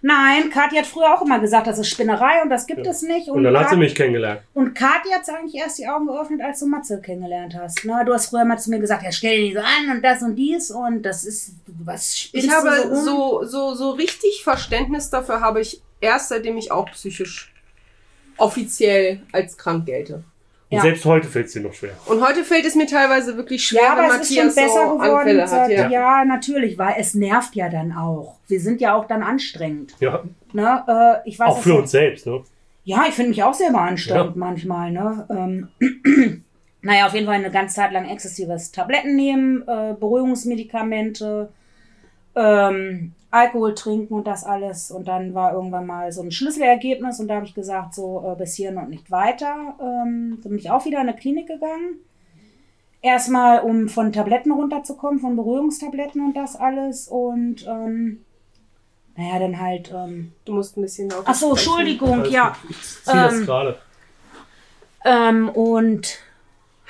[0.00, 2.92] Nein, Kathi hat früher auch immer gesagt, das ist Spinnerei und das gibt Ja.
[2.92, 3.28] es nicht.
[3.28, 4.42] und dann hat sie mich kennengelernt.
[4.54, 7.84] Und Kathi hat eigentlich erst die Augen geöffnet, als du Matze kennengelernt hast.
[7.84, 8.04] Ne?
[8.06, 10.22] Du hast früher mal zu mir gesagt, ja, stell dir nicht so an und das
[10.22, 11.54] und dies und das ist,
[11.84, 12.94] was spinnst Ich habe so, um?
[12.94, 17.52] so, so, so richtig Verständnis dafür habe ich erst seitdem ich auch psychisch
[18.38, 20.24] offiziell als krank gelte.
[20.70, 20.82] Und Ja.
[20.82, 21.92] selbst heute fällt es dir noch schwer.
[22.06, 24.54] Und heute fällt es mir teilweise wirklich schwer, Ja, wenn aber es ist schon Matthias
[24.54, 25.18] besser so geworden.
[25.18, 25.48] Anfälle hat.
[25.48, 25.88] seit- Ja.
[25.90, 26.24] ja.
[26.26, 28.36] natürlich, weil es nervt ja dann auch.
[28.48, 29.94] Wir sind ja auch dann anstrengend.
[30.00, 30.22] Ja,
[30.52, 30.82] Ne?
[31.24, 32.26] Äh, ich weiß auch für uns selbst.
[32.26, 32.42] Ne?
[32.84, 34.32] Ja, ich finde mich auch selber anstrengend Ja.
[34.36, 34.90] manchmal.
[34.92, 35.26] Ne?
[35.30, 35.68] Ähm,
[36.82, 41.50] naja, auf jeden Fall eine ganze Zeit lang exzessives Tabletten nehmen, äh, Beruhigungsmedikamente,
[42.34, 44.90] ähm, Alkohol trinken und das alles.
[44.90, 48.36] Und dann war irgendwann mal so ein Schlüsselergebnis und da habe ich gesagt, so äh,
[48.36, 49.74] bis hierhin und nicht weiter.
[49.80, 51.96] Ähm, dann bin ich auch wieder in eine Klinik gegangen.
[53.00, 57.06] Erstmal, um von Tabletten runterzukommen, von Beruhigungstabletten und das alles.
[57.08, 58.24] Und ähm,
[59.16, 59.92] naja, dann halt.
[59.94, 61.50] Ähm, Du musst ein bisschen lauter ach so.
[61.50, 62.56] Entschuldigung, ja.
[62.68, 63.78] Ich ziehe das Ähm, gerade.
[65.04, 66.18] Ähm, und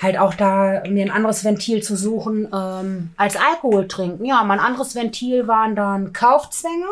[0.00, 4.24] halt auch da mir ein anderes Ventil zu suchen ähm, als Alkohol trinken.
[4.24, 6.86] Ja, mein anderes Ventil waren dann Kaufzwänge.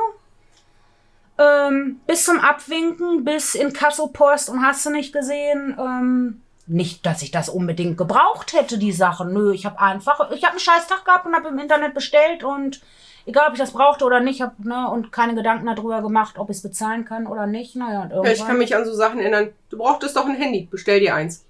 [1.39, 5.77] Ähm, bis zum Abwinken, bis in Kassopost und hast du nicht gesehen.
[5.79, 9.33] Ähm, nicht, dass ich das unbedingt gebraucht hätte, die Sachen.
[9.33, 12.43] Nö, ich habe einfach, ich habe einen scheiß Tag gehabt und habe im Internet bestellt
[12.43, 12.81] und
[13.25, 16.51] egal, ob ich das brauchte oder nicht, habe ne, und keine Gedanken darüber gemacht, ob
[16.51, 17.77] ich es bezahlen kann oder nicht.
[17.77, 19.51] Naja, und Ja, ich kann mich an so Sachen erinnern.
[19.69, 20.67] Du brauchtest doch ein Handy.
[20.69, 21.46] Bestell dir eins.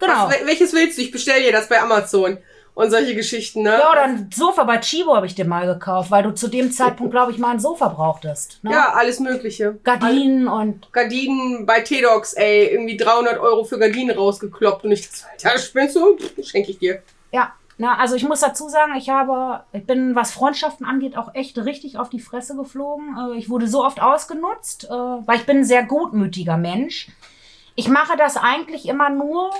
[0.00, 0.26] Genau.
[0.28, 1.02] Was, wel- welches willst du?
[1.02, 2.38] Ich bestell dir das bei Amazon.
[2.72, 3.70] Und solche Geschichten, ne?
[3.78, 6.70] Ja, oder ein Sofa bei Chibo habe ich dir mal gekauft, weil du zu dem
[6.70, 8.60] Zeitpunkt, glaube ich, mal ein Sofa brauchtest.
[8.62, 8.70] Ne?
[8.70, 9.78] Ja, alles Mögliche.
[9.82, 10.90] Gardinen und.
[10.92, 15.08] Gardinen bei T-Docs, ey, irgendwie 300 Euro für Gardinen rausgekloppt und ich,
[15.40, 16.16] ja, spinnst du?
[16.42, 17.02] Schenke ich dir.
[17.32, 21.34] Ja, na, also ich muss dazu sagen, ich habe, ich bin, was Freundschaften angeht, auch
[21.34, 23.16] echt richtig auf die Fresse geflogen.
[23.34, 27.08] Äh, Ich wurde so oft ausgenutzt, äh, weil ich bin ein sehr gutmütiger Mensch.
[27.74, 29.50] Ich mache das eigentlich immer nur,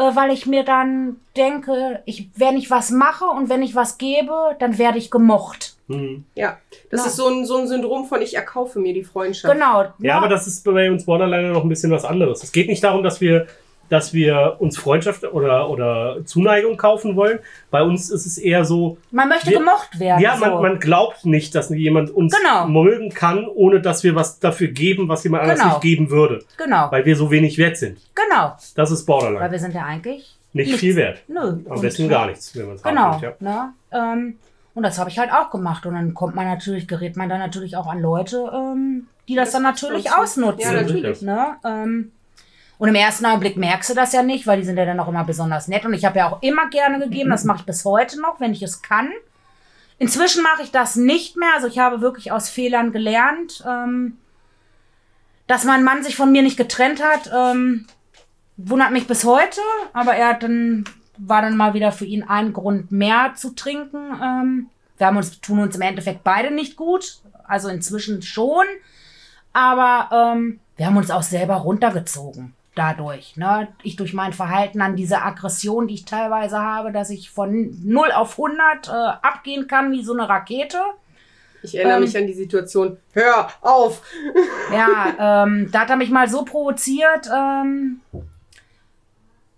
[0.00, 3.98] äh, weil ich mir dann denke, ich, wenn ich was mache und wenn ich was
[3.98, 5.74] gebe, dann werde ich gemocht.
[5.88, 6.24] Hm.
[6.34, 6.58] Ja,
[6.90, 7.06] das Ja.
[7.08, 9.52] ist so ein, so ein Syndrom von ich erkaufe mir die Freundschaft.
[9.52, 9.82] Genau.
[9.82, 12.42] Ja, na, aber das ist bei uns Borderliner noch ein bisschen was anderes.
[12.42, 13.46] Es geht nicht darum, dass wir,
[13.90, 17.40] dass wir uns Freundschaft oder, oder Zuneigung kaufen wollen.
[17.70, 20.20] Bei uns ist es eher so, man möchte wir- gemocht werden.
[20.22, 20.62] ja, man, so.
[20.62, 22.66] man glaubt nicht, dass jemand uns Genau.
[22.68, 25.72] mögen kann, ohne dass wir was dafür geben, was jemand anders Genau.
[25.72, 26.42] nicht geben würde.
[26.56, 27.98] Genau, Weil wir so wenig wert sind.
[28.14, 28.54] genau.
[28.76, 29.50] Das ist Weil Borderline.
[29.50, 30.80] wir sind ja eigentlich Nicht nichts.
[30.80, 31.18] viel wert.
[31.28, 31.40] Nö.
[31.40, 33.00] Am Und- besten gar nichts, wenn man es Genau.
[33.02, 33.50] haben will, ja.
[33.50, 33.72] Ne?
[33.92, 34.38] Ähm,
[34.74, 35.84] und das habe ich halt auch gemacht.
[35.84, 39.46] Und dann kommt man natürlich, gerät man dann natürlich auch an Leute, ähm, die das,
[39.48, 40.44] Das dann natürlich ausnutzen.
[40.44, 40.74] ausnutzen.
[40.74, 41.22] Ja, natürlich.
[41.22, 41.46] Ne?
[41.64, 42.12] Ähm,
[42.80, 45.08] und im ersten Augenblick merkst du das ja nicht, weil die sind ja dann auch
[45.08, 45.84] immer besonders nett.
[45.84, 48.54] Und ich habe ja auch immer gerne gegeben, das mache ich bis heute noch, wenn
[48.54, 49.10] ich es kann.
[49.98, 51.50] Inzwischen mache ich das nicht mehr.
[51.54, 53.62] Also ich habe wirklich aus Fehlern gelernt.
[53.68, 54.16] Ähm,
[55.46, 57.86] dass mein Mann sich von mir nicht getrennt hat, ähm,
[58.56, 59.60] wundert mich bis heute.
[59.92, 60.84] Aber er hat dann,
[61.18, 64.18] war dann mal wieder für ihn ein Grund mehr zu trinken.
[64.22, 67.18] Ähm, wir haben uns, tun uns im Endeffekt beide nicht gut.
[67.44, 68.64] Also inzwischen schon.
[69.52, 73.36] Aber ähm, wir haben uns auch selber runtergezogen dadurch.
[73.36, 73.68] Ne?
[73.82, 78.12] Ich durch mein Verhalten an diese Aggression, die ich teilweise habe, dass ich von 0
[78.12, 80.78] auf 100 äh, abgehen kann wie so eine Rakete.
[81.62, 82.96] Ich erinnere Ähm, mich an die Situation.
[83.12, 84.02] Hör auf!
[84.72, 88.00] Ja, ähm, da hat er mich mal so provoziert ähm,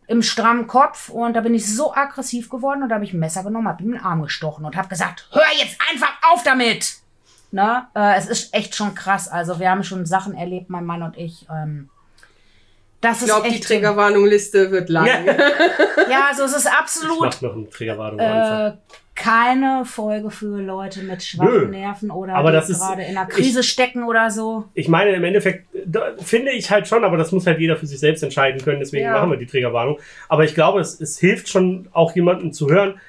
[0.07, 3.19] im strammen Kopf und da bin ich so aggressiv geworden und da habe ich ein
[3.19, 6.95] Messer genommen, habe ihm den Arm gestochen und habe gesagt, hör jetzt einfach auf damit!
[7.51, 7.87] Ne?
[7.95, 9.29] Äh, es ist echt schon krass.
[9.29, 11.47] Also wir haben schon Sachen erlebt, mein Mann und ich.
[11.51, 11.91] Ähm,
[13.03, 15.07] das Ich ist glaube, die echt Triggerwarnungliste wird lang.
[15.07, 15.13] Ja.
[16.11, 18.73] Ja, also es ist Ich absolut mach noch eine Anfang.
[18.73, 18.73] äh,
[19.15, 21.69] keine Folge für Leute mit schwachen Nö.
[21.69, 24.65] Nerven oder Aber die das ist- gerade in einer Krise stecken oder so.
[24.75, 27.87] Ich meine, im Endeffekt da, finde ich halt schon, aber das muss halt jeder für
[27.87, 29.13] sich selbst entscheiden können, deswegen Ja.
[29.13, 29.99] machen wir die Triggerwarnung.
[30.29, 33.01] Aber ich glaube, es, es hilft schon auch jemandem zu hören.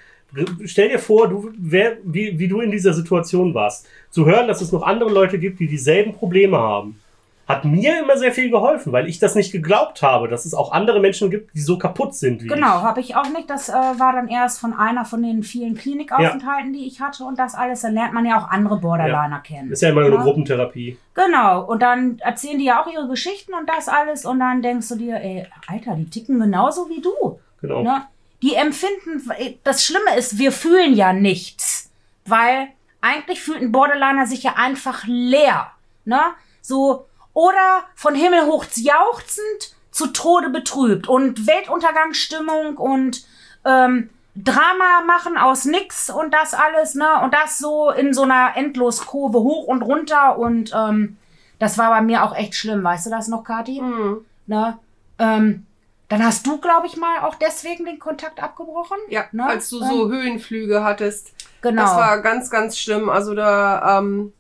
[0.65, 3.88] Stell dir vor, du, wer, wie, wie du in dieser Situation warst.
[4.10, 6.99] Zu hören, dass es noch andere Leute gibt, die dieselben Probleme haben.
[7.45, 10.71] Hat mir immer sehr viel geholfen, weil ich das nicht geglaubt habe, dass es auch
[10.71, 13.49] andere Menschen gibt, die so kaputt sind wie Genau, habe ich auch nicht.
[13.49, 17.38] Das äh, war dann erst von einer von den vielen Klinikaufenthalten, die ich hatte und
[17.38, 17.82] das alles.
[17.82, 19.71] Dann lernt man ja auch andere Borderliner kennen.
[19.71, 20.21] Ist ja immer eine Ja.
[20.21, 20.97] Gruppentherapie.
[21.15, 24.88] Genau, und dann erzählen die ja auch ihre Geschichten und das alles und dann denkst
[24.89, 27.39] du dir, ey, Alter, die ticken genauso wie du.
[27.62, 27.84] Genau.
[27.84, 28.03] Ne?
[28.41, 29.29] Die empfinden,
[29.63, 31.91] das Schlimme ist, wir fühlen ja nichts,
[32.25, 32.69] weil
[33.01, 35.67] eigentlich fühlt ein Borderliner sich ja einfach leer.
[36.06, 36.19] Ne?
[36.62, 43.26] So, oder von Himmel hoch jauchzend zu Tode betrübt und Weltuntergangsstimmung und
[43.65, 47.22] ähm, Drama machen aus nix und das alles, ne?
[47.24, 51.17] Und das so in so einer Endloskurve hoch und runter und ähm,
[51.60, 53.80] das war bei mir auch echt schlimm, weißt du das noch, Kathi?
[53.80, 54.26] Mhm.
[54.48, 54.78] Ne?
[55.19, 55.65] Ähm,
[56.10, 58.98] dann hast du, glaube ich, mal auch deswegen den Kontakt abgebrochen.
[59.10, 59.46] Ja, Ne?
[59.46, 61.32] als du so Höhenflüge hattest.
[61.62, 61.84] Genau.
[61.84, 63.10] Das war ganz, ganz schlimm.
[63.10, 64.34] Also da ähm,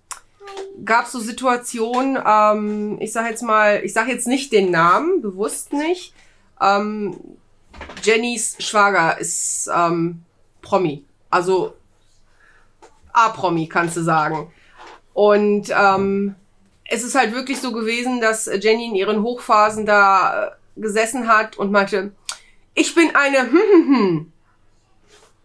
[0.85, 5.21] gab es so Situationen, ähm, ich sage jetzt mal, ich sage jetzt nicht den Namen,
[5.21, 6.13] bewusst nicht.
[6.61, 7.17] Ähm,
[8.03, 10.23] Jennys Schwager ist ähm,
[10.61, 11.03] Promi.
[11.29, 11.73] Also
[13.11, 14.51] A-Promi, kannst du sagen.
[15.13, 16.35] Und ähm,
[16.85, 21.57] es ist halt wirklich so gewesen, dass Jenny in ihren Hochphasen da äh, gesessen hat
[21.57, 22.11] und meinte,
[22.73, 24.31] ich bin eine hm, hm, hm,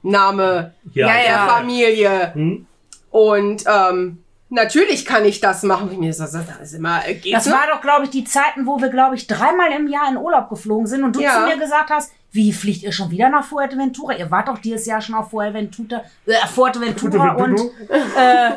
[0.03, 1.47] Name Ja, der ja.
[1.47, 2.35] Familie.
[2.35, 2.67] Hm?
[3.11, 5.91] Und ähm, natürlich kann ich das machen.
[5.93, 7.51] Ich mir das, das ist immer, äh, geht Das so?
[7.51, 10.49] war doch, glaube ich, die Zeiten, wo wir, glaube ich, dreimal im Jahr in Urlaub
[10.49, 11.35] geflogen sind und du Ja.
[11.35, 14.15] zu mir gesagt hast, wie fliegt ihr schon wieder nach Fuerteventura?
[14.17, 17.59] Ihr wart doch dieses Jahr schon auf Fuerteventura, äh, Fuerteventura und,
[18.17, 18.51] äh,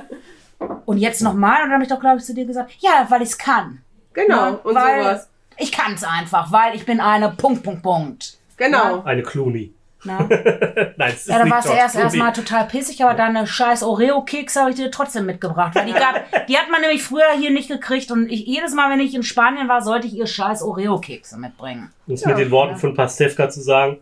[0.85, 1.57] und jetzt nochmal.
[1.63, 3.81] Und dann habe ich doch, glaube ich, zu dir gesagt, ja, weil ich es kann.
[4.13, 4.57] Genau, Ne?
[4.63, 5.29] und weil sowas.
[5.57, 8.37] Ich kann es einfach, weil ich bin eine Punkt, Punkt, Punkt.
[8.57, 9.03] Genau.
[9.03, 9.73] Eine Clooney.
[10.03, 10.93] Ne?
[10.97, 13.83] Nein, es ist Ja, da nicht warst du erst erstmal total pissig, aber deine scheiß
[13.83, 15.75] Oreo-Kekse habe ich dir trotzdem mitgebracht.
[15.75, 18.91] Weil die, gab, die hat man nämlich früher hier nicht gekriegt und ich, jedes Mal,
[18.91, 21.91] wenn ich in Spanien war, sollte ich ihr scheiß Oreo-Kekse mitbringen.
[22.07, 23.99] Um es mit den Worten von Pastewka zu sagen,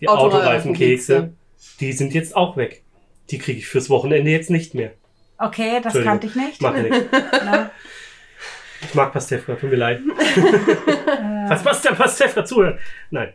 [0.00, 1.16] die Autoreifenkekse.
[1.16, 1.32] Autoreifenkekse,
[1.80, 2.82] die sind jetzt auch weg.
[3.30, 4.92] Die kriege ich fürs Wochenende jetzt nicht mehr.
[5.38, 6.62] Okay, das kannte ich nicht.
[6.62, 6.98] Mach nichts.
[7.44, 7.70] Ne?
[8.82, 10.00] Ich mag Pastewka, tut mir leid.
[11.48, 12.78] Was passt der Pastewka zuhören?
[13.10, 13.32] Nein.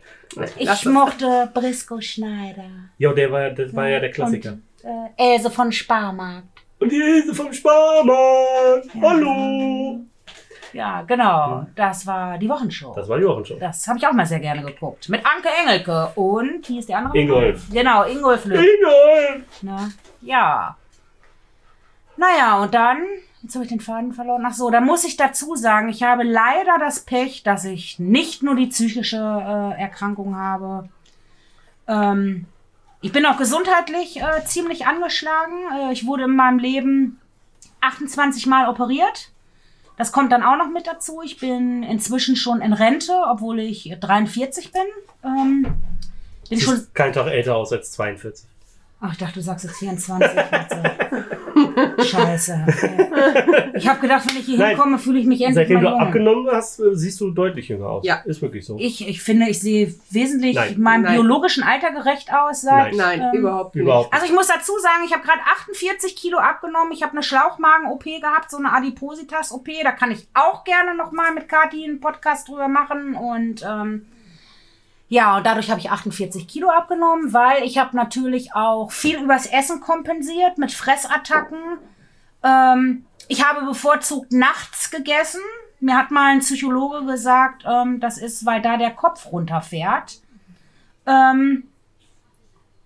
[0.56, 2.64] Ich Lass mochte Briscoe Schneider.
[2.98, 4.58] Ja, der war, das war ja der Klassiker.
[4.82, 6.62] Und, äh, Else von Sparmarkt.
[6.78, 8.88] Und die Ilse vom Sparmarkt.
[9.00, 10.00] Hallo.
[10.72, 11.66] Ja, genau.
[11.76, 12.92] Das war die Wochenshow.
[12.94, 13.56] Das war die Wochenshow.
[13.60, 15.08] Das habe ich auch mal sehr gerne geguckt.
[15.08, 17.16] Mit Anke Engelke und, wie ist die andere?
[17.16, 17.68] Ingolf.
[17.70, 18.58] Genau, Ingolf Lück.
[18.58, 19.62] Ingolf.
[19.62, 19.92] Ne?
[20.22, 20.76] Ja.
[22.16, 22.98] Naja, und dann,
[23.42, 24.44] jetzt habe ich den Faden verloren.
[24.46, 28.42] Ach so, da muss ich dazu sagen, ich habe leider das Pech, dass ich nicht
[28.42, 30.88] nur die psychische äh, Erkrankung habe.
[31.88, 32.46] Ähm,
[33.00, 35.54] ich bin auch gesundheitlich äh, ziemlich angeschlagen.
[35.74, 37.20] Äh, ich wurde in meinem Leben
[37.80, 39.30] 28 Mal operiert.
[39.96, 41.20] Das kommt dann auch noch mit dazu.
[41.22, 44.82] Ich bin inzwischen schon in Rente, obwohl ich 43 bin.
[45.24, 45.66] Ähm,
[46.48, 48.46] bin schon kein Tag älter aus als 42.
[49.00, 50.30] Ach, ich dachte, du sagst jetzt 24.
[52.02, 52.66] Scheiße.
[53.74, 54.70] Ich habe gedacht, wenn ich hier Nein.
[54.70, 56.00] hinkomme, fühle ich mich endlich Seitdem mal du jung.
[56.00, 58.04] abgenommen hast, äh, siehst du deutlich jünger aus.
[58.04, 58.16] Ja.
[58.24, 58.76] Ist wirklich so.
[58.78, 60.74] Ich, ich finde, ich sehe wesentlich Nein.
[60.78, 61.14] meinem Nein.
[61.14, 62.62] biologischen Alter gerecht aus.
[62.62, 63.18] Seit, Nein.
[63.18, 63.82] Nein, ähm, überhaupt nicht.
[63.84, 64.12] Überhaupt.
[64.12, 66.92] Also ich muss dazu sagen, ich habe gerade 48 Kilo abgenommen.
[66.92, 69.68] Ich habe eine Schlauchmagen-OP gehabt, so eine Adipositas-OP.
[69.82, 73.14] Da kann ich auch gerne nochmal mit Kathi einen Podcast drüber machen.
[73.14, 74.06] Und ähm,
[75.12, 79.44] ja, und dadurch habe ich 48 Kilo abgenommen, weil ich habe natürlich auch viel übers
[79.44, 81.58] Essen kompensiert mit Fressattacken.
[82.42, 85.42] Ähm, ich habe bevorzugt nachts gegessen.
[85.80, 90.22] Mir hat mal ein Psychologe gesagt, ähm, das ist, weil da der Kopf runterfährt.
[91.04, 91.64] Ähm,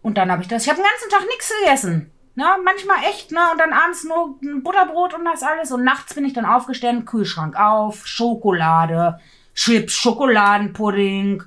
[0.02, 0.64] und dann habe ich das.
[0.64, 2.10] Ich habe den ganzen Tag nichts gegessen.
[2.34, 2.44] Ne?
[2.64, 3.52] Manchmal echt, ne?
[3.52, 5.70] Und dann abends nur ein Butterbrot und das alles.
[5.70, 9.20] Und nachts bin ich dann aufgestanden, Kühlschrank auf, Schokolade,
[9.54, 11.44] Chips, Schokoladenpudding,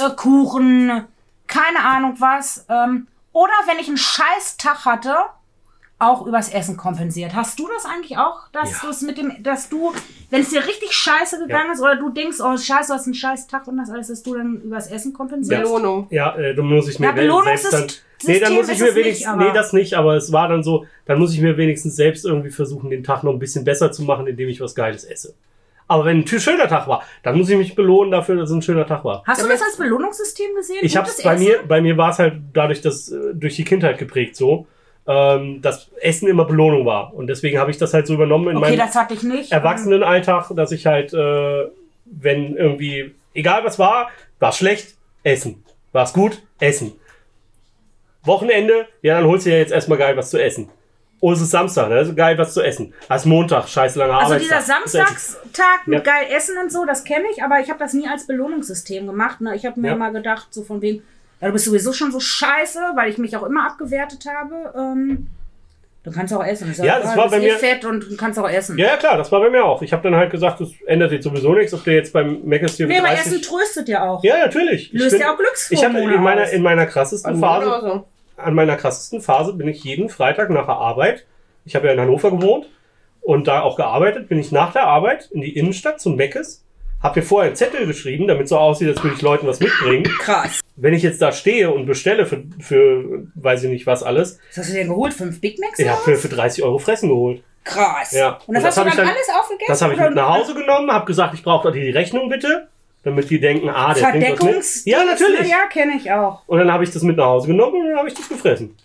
[0.00, 1.04] äh, Kuchen,
[1.46, 2.64] keine Ahnung was.
[2.68, 5.14] Ähm, oder wenn ich einen scheiß Tag hatte,
[5.98, 7.34] auch übers Essen kompensiert.
[7.34, 8.76] Hast du das eigentlich auch, dass Ja.
[8.82, 9.94] du es mit dem, dass du,
[10.28, 13.14] wenn es dir richtig scheiße gegangen ist, oder du denkst, oh scheiße, du hast einen
[13.14, 15.62] scheiß Tag und das alles, dass du dann übers Essen kompensierst?
[15.62, 16.06] Belohnung.
[16.10, 18.32] Ja, äh, dann muss ich mir Ja, Belohnungssystem- selbst dann.
[18.32, 19.26] Nee, dann muss ich mir nicht, wenigstens.
[19.26, 22.24] aber- nee, das nicht, aber es war dann so, dann muss ich mir wenigstens selbst
[22.26, 25.34] irgendwie versuchen, den Tag noch ein bisschen besser zu machen, indem ich was Geiles esse.
[25.88, 28.62] Aber wenn ein schöner Tag war, dann muss ich mich belohnen dafür, dass es ein
[28.62, 29.22] schöner Tag war.
[29.24, 30.78] Hast du das als Belohnungssystem gesehen?
[30.82, 33.98] Ich habe bei mir, bei mir war es halt dadurch, dass äh, durch die Kindheit
[33.98, 34.66] geprägt so,
[35.06, 37.14] ähm, dass Essen immer Belohnung war.
[37.14, 39.52] Und deswegen habe ich das halt so übernommen in Okay, meinem das hatte ich nicht.
[39.52, 41.66] Erwachsenenalltag, dass ich halt, äh,
[42.04, 45.64] wenn irgendwie, egal was war, war schlecht, essen.
[45.92, 46.92] War es gut, essen.
[48.24, 50.68] Wochenende, ja, dann holst du ja jetzt erstmal geil was zu essen.
[51.26, 51.96] Oh, es ist Samstag, ne?
[51.96, 52.94] Also geil was zu essen.
[53.08, 54.66] Es ist Montag, scheiße lange Also dieser Ist.
[54.68, 56.12] Samstagstag mit Ja.
[56.12, 59.40] geil Essen und so, das kenne ich, aber ich habe das nie als Belohnungssystem gemacht.
[59.40, 59.56] Ne?
[59.56, 59.94] Ich habe mir Ja.
[59.94, 61.02] immer gedacht, so von wegen,
[61.40, 64.72] ja, du bist sowieso schon so scheiße, weil ich mich auch immer abgewertet habe.
[64.78, 65.26] Ähm,
[66.04, 66.72] dann kannst du auch essen.
[66.72, 68.48] Sag, Ja, das ah, war du bist bei eh mir- fett und du kannst auch
[68.48, 68.78] essen.
[68.78, 69.82] Ja, ja, klar, das war bei mir auch.
[69.82, 72.76] Ich habe dann halt gesagt, das ändert jetzt sowieso nichts, ob der jetzt beim Mc's
[72.76, 74.22] hier Nee, aber 30 Essen tröstet ja auch.
[74.22, 74.94] Ja, natürlich.
[74.94, 75.38] Ich Löst bin- ja auch
[75.70, 78.04] Ich habe Glückshormone in meiner, in meiner krassesten Phase.
[78.36, 81.26] An meiner krassesten Phase bin ich jeden Freitag nach der Arbeit,
[81.64, 82.66] ich habe ja in Hannover gewohnt
[83.22, 86.62] und da auch gearbeitet, bin ich nach der Arbeit in die Innenstadt zum Meckes,
[87.02, 90.04] habe mir vorher einen Zettel geschrieben, damit so aussieht, als würde ich Leuten was mitbringen.
[90.20, 90.60] Krass.
[90.76, 94.58] Wenn ich jetzt da stehe und bestelle für, für weiß ich nicht was alles, Was
[94.58, 95.12] hast du denn geholt?
[95.12, 95.78] Fünf Big Macs?
[95.78, 97.42] ja, für, für 30 Euro Fressen geholt.
[97.64, 98.12] Krass.
[98.12, 98.38] Ja.
[98.46, 99.66] Und Und das, das hast du dann, ich dann- alles aufgegessen?
[99.68, 102.68] Das habe ich mit nach Hause genommen, habe gesagt, ich brauche die Rechnung bitte,
[103.06, 104.02] damit die denken, ah, der.
[104.02, 104.84] Verdeckungs.
[104.84, 105.48] Ja, natürlich.
[105.48, 106.42] Ja, kenne ich auch.
[106.48, 108.76] Und dann habe ich das mit nach Hause genommen und dann habe ich das gefressen.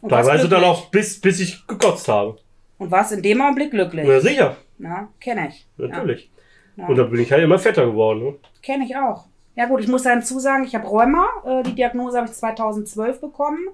[0.00, 2.38] Und Teilweise dann auch bis, bis ich gekotzt habe.
[2.78, 4.06] Und warst in dem Augenblick glücklich.
[4.06, 5.66] Ja, sicher, Na, kenne ich.
[5.76, 6.30] natürlich.
[6.76, 6.86] Ja.
[6.86, 8.22] Und dann bin ich halt immer fetter geworden.
[8.22, 8.34] Ne?
[8.62, 9.24] Kenne ich auch.
[9.56, 11.26] Ja gut, ich muss dazu sagen, ich habe Rheuma.
[11.44, 13.66] Äh, die Diagnose habe ich 2012 bekommen.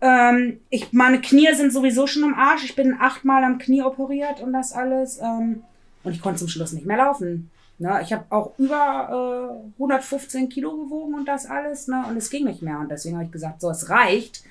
[0.00, 2.64] Ähm, ich, meine Knie sind sowieso schon im Arsch.
[2.64, 5.20] Ich bin achtmal am Knie operiert und das alles.
[5.20, 5.64] Ähm,
[6.02, 7.50] und ich konnte zum Schluss nicht mehr laufen.
[7.80, 8.00] Ne?
[8.02, 11.88] Ich habe auch über äh, 115 Kilo gewogen und das alles.
[11.88, 12.04] Ne?
[12.08, 12.78] Und es ging nicht mehr.
[12.78, 14.44] Und deswegen habe ich gesagt, so, es reicht.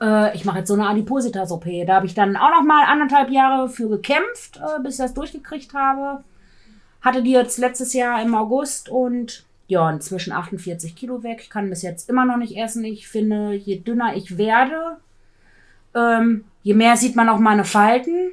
[0.00, 1.64] Äh, ich mache jetzt so eine Adipositas-OP.
[1.86, 5.14] Da habe ich dann auch noch mal anderthalb Jahre für gekämpft, äh, bis ich das
[5.14, 6.24] durchgekriegt habe.
[7.00, 11.38] Hatte die jetzt letztes Jahr im August und ja, inzwischen 48 Kilo weg.
[11.42, 12.84] Ich kann bis jetzt immer noch nicht essen.
[12.84, 14.96] Ich finde, je dünner ich werde,
[15.94, 18.32] ähm, je mehr sieht man auch meine Falten.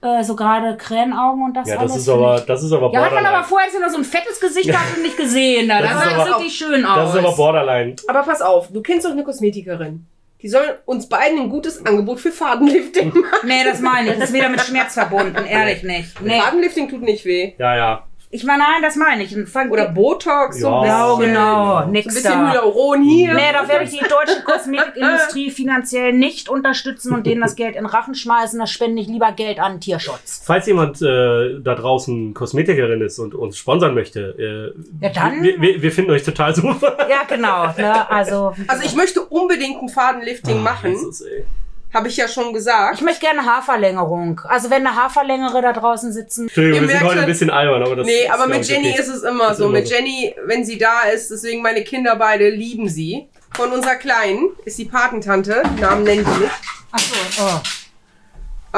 [0.00, 1.92] Äh, so gerade Kränenaugen und das Ja, alles.
[1.92, 4.72] das ist aber, das ist aber ja, hat man aber vorher, so ein fettes Gesicht
[4.72, 5.68] hatte, nicht gesehen.
[5.68, 5.80] Da.
[5.80, 6.96] Das Das, sah aber- wirklich schön aus.
[6.96, 7.96] Das ist aber Borderline.
[8.06, 10.06] Aber pass auf, du kennst doch eine Kosmetikerin.
[10.40, 13.24] Die soll uns beiden ein gutes Angebot für Fadenlifting machen.
[13.48, 14.18] Nee, das meine ich.
[14.20, 15.44] Das ist wieder mit Schmerz verbunden.
[15.44, 16.20] Ehrlich nicht.
[16.20, 16.38] Nee.
[16.40, 17.54] Fadenlifting tut nicht weh.
[17.58, 18.04] Ja, ja.
[18.30, 19.34] Ich meine, nein, das meine ich.
[19.48, 21.32] Fang- Oder Botox, so ein bisschen.
[21.34, 21.66] genau.
[21.70, 22.52] So ein Nix bisschen da.
[22.52, 23.32] Hyaluron hier.
[23.32, 27.84] Nee, da werde ich die deutsche Kosmetikindustrie finanziell nicht unterstützen und denen das Geld in
[27.84, 28.58] den Rachen schmeißen.
[28.58, 30.42] Da spende ich lieber Geld an Tierschutz.
[30.44, 35.58] Falls jemand äh, da draußen Kosmetikerin ist und uns sponsern möchte, äh, Ja, dann- wir,
[35.60, 36.98] wir, wir finden euch total super.
[37.08, 37.68] Ja, genau.
[37.78, 38.10] Ne?
[38.10, 40.90] Also, Also ich möchte unbedingt ein Fadenlifting machen.
[40.90, 41.44] Jesus, ey.
[41.94, 42.96] Habe ich ja schon gesagt.
[42.96, 44.40] ich möchte gerne Haarverlängerung.
[44.44, 46.42] Also wenn eine Haarverlängerer da draußen sitzen.
[46.42, 49.00] Entschuldigung, wir sind heute ein bisschen albern, aber das Nee, ist, aber mit Jenny okay.
[49.00, 49.64] ist es immer Ist so.
[49.64, 49.94] immer Mit so.
[49.94, 53.28] Jenny, wenn sie da ist, deswegen meine Kinder beide lieben sie.
[53.56, 55.62] Von unserer Kleinen ist die Patentante.
[55.80, 56.52] Namen nennen sie nicht.
[56.92, 57.42] Ach so.
[57.42, 57.60] Oh.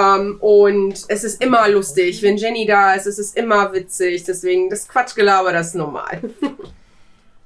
[0.01, 2.23] Ähm, und es ist immer lustig.
[2.23, 4.23] Wenn Jenny da ist, es ist immer witzig.
[4.23, 6.21] Deswegen, das Quatschgelaber, das ist normal.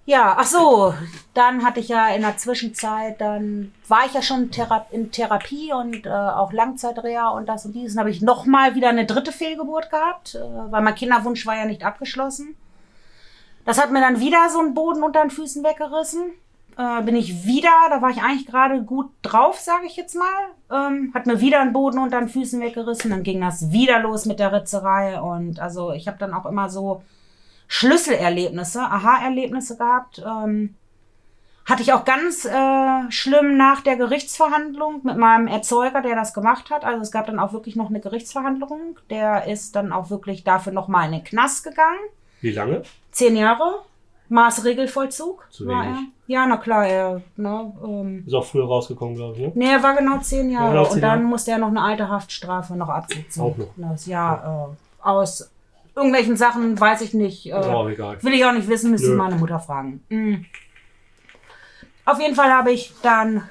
[0.06, 0.94] Ja, ach so.
[1.32, 5.72] Dann hatte ich ja in der Zwischenzeit, dann war ich ja schon Thera in Therapie
[5.72, 7.94] und äh, auch Langzeitreha und das und dies.
[7.94, 10.40] Dann habe ich nochmal wieder eine dritte Fehlgeburt gehabt, äh,
[10.70, 12.54] weil mein Kinderwunsch war ja nicht abgeschlossen.
[13.64, 16.32] Das hat mir dann wieder so einen Boden unter den Füßen weggerissen.
[16.76, 20.26] Äh, bin ich wieder, da war ich eigentlich gerade gut drauf, sage ich jetzt mal.
[20.70, 23.10] Ähm, hat mir wieder einen Boden unter den Füßen weggerissen.
[23.10, 25.20] Dann ging das wieder los mit der Ritzerei.
[25.20, 27.02] Und also ich habe dann auch immer so
[27.68, 30.22] Schlüsselerlebnisse, Aha-Erlebnisse gehabt.
[30.26, 30.74] Ähm,
[31.66, 36.70] hatte ich auch ganz äh, schlimm nach der Gerichtsverhandlung mit meinem Erzeuger, der das gemacht
[36.70, 36.84] hat.
[36.84, 38.98] Also es gab dann auch wirklich noch eine Gerichtsverhandlung.
[39.08, 41.98] Der ist dann auch wirklich dafür nochmal in den Knast gegangen.
[42.42, 42.82] Wie lange?
[43.12, 43.80] Zehn Jahre.
[44.28, 45.46] Maßregelvollzug.
[45.50, 45.98] Zu war wenig.
[45.98, 46.04] er.
[46.26, 49.52] Ja, na klar, er, ne, ähm, Ist auch früher rausgekommen, glaube ich, ne?
[49.54, 50.70] Nee, er war genau zehn Jahre.
[50.70, 51.28] genau zehn und dann Jahre.
[51.30, 53.42] musste er noch eine alte Haftstrafe noch absitzen.
[53.42, 53.68] Auch noch.
[53.76, 55.50] Das Jahr äh, aus
[55.96, 57.46] irgendwelchen Sachen weiß ich nicht.
[57.46, 58.22] Äh, Oh, egal.
[58.22, 59.16] Will ich auch nicht wissen, müsste Nö.
[59.16, 60.02] meine Mutter fragen.
[60.08, 60.44] Mm.
[62.04, 63.48] Auf jeden Fall habe ich dann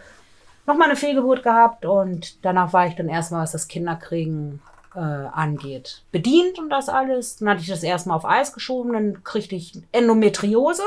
[0.68, 4.62] nochmal eine Fehlgeburt gehabt und danach war ich dann erstmal, was das Kinderkriegen
[4.96, 7.38] äh, angeht, bedient und das alles.
[7.38, 10.84] Dann hatte ich das erstmal auf Eis geschoben, dann kriegte ich Endometriose.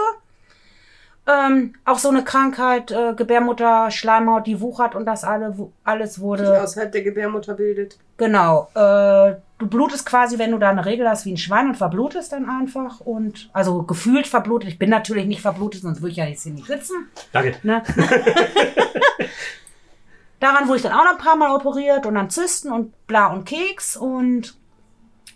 [1.28, 6.20] Ähm, auch so eine Krankheit, äh, Gebärmutter, Schleimhaut, die wuchert und das alle, alles Die
[6.20, 6.62] wurde.
[6.62, 7.98] außerhalb der Gebärmutter bildet.
[8.16, 8.68] Genau.
[8.74, 12.32] Äh, du blutest quasi, wenn du da eine Regel hast, wie ein Schwein und verblutest
[12.32, 13.00] dann einfach.
[13.00, 14.68] Und also gefühlt verblutet.
[14.68, 17.08] Ich bin natürlich nicht verblutet, sonst würde ich ja jetzt hier nicht sitzen.
[17.32, 17.56] Danke.
[17.62, 17.82] Ne?
[20.40, 23.28] Daran wurde ich dann auch noch ein paar Mal operiert und dann Zysten und bla
[23.28, 23.96] und Keks.
[23.96, 24.54] Und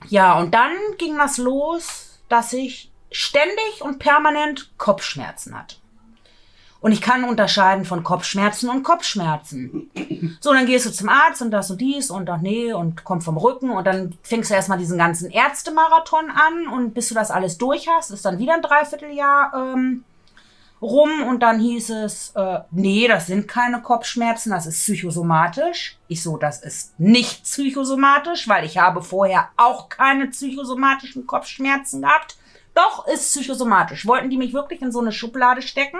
[0.09, 5.77] Ja, und dann ging das los, dass ich ständig und permanent Kopfschmerzen hatte.
[6.81, 9.91] Und ich kann unterscheiden von Kopfschmerzen und Kopfschmerzen.
[10.41, 13.23] So, dann gehst du zum Arzt und das und dies und ach nee und kommt
[13.23, 17.31] vom Rücken und dann fängst du erstmal diesen ganzen Ärztemarathon an und bis du das
[17.31, 20.05] alles durch hast, ist dann wieder ein Dreivierteljahr ähm,
[20.83, 25.99] rum und dann hieß es, äh, nee, das sind keine Kopfschmerzen, das ist psychosomatisch.
[26.09, 32.37] Ich so, das ist nicht psychosomatisch, weil ich habe vorher auch keine psychosomatischen Kopfschmerzen gehabt.
[32.75, 34.07] Doch, ist psychosomatisch.
[34.07, 35.99] Wollten die mich wirklich in so eine Schublade stecken?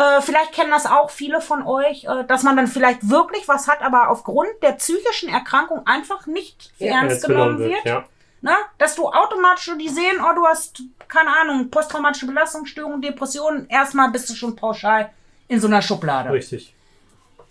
[0.00, 3.68] Äh, vielleicht kennen das auch viele von euch, äh, dass man dann vielleicht wirklich was
[3.68, 7.72] hat, aber aufgrund der psychischen Erkrankung einfach nicht Ja, ernst genommen wird.
[7.72, 8.04] wird, ja.
[8.40, 14.10] Na, dass du automatisch die sehen, oh, du hast, keine Ahnung, posttraumatische Belastungsstörung, Depressionen, erstmal
[14.10, 15.10] bist du schon pauschal
[15.48, 16.32] in so einer Schublade.
[16.32, 16.74] Richtig.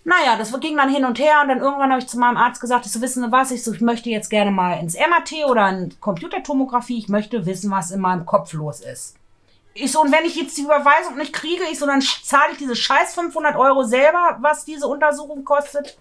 [0.02, 2.60] Naja, das ging dann hin und her und dann irgendwann habe ich zu meinem Arzt
[2.60, 5.44] gesagt, ich so, wissen Sie was, ich so, ich möchte jetzt gerne mal ins MRT
[5.48, 9.14] oder in Computertomographie, ich möchte wissen, was in meinem Kopf los ist.
[9.74, 12.58] Ich so, und wenn ich jetzt die Überweisung nicht kriege, ich so, dann zahle ich
[12.58, 15.98] diese scheiß 500 Euro selber, was diese Untersuchung kostet.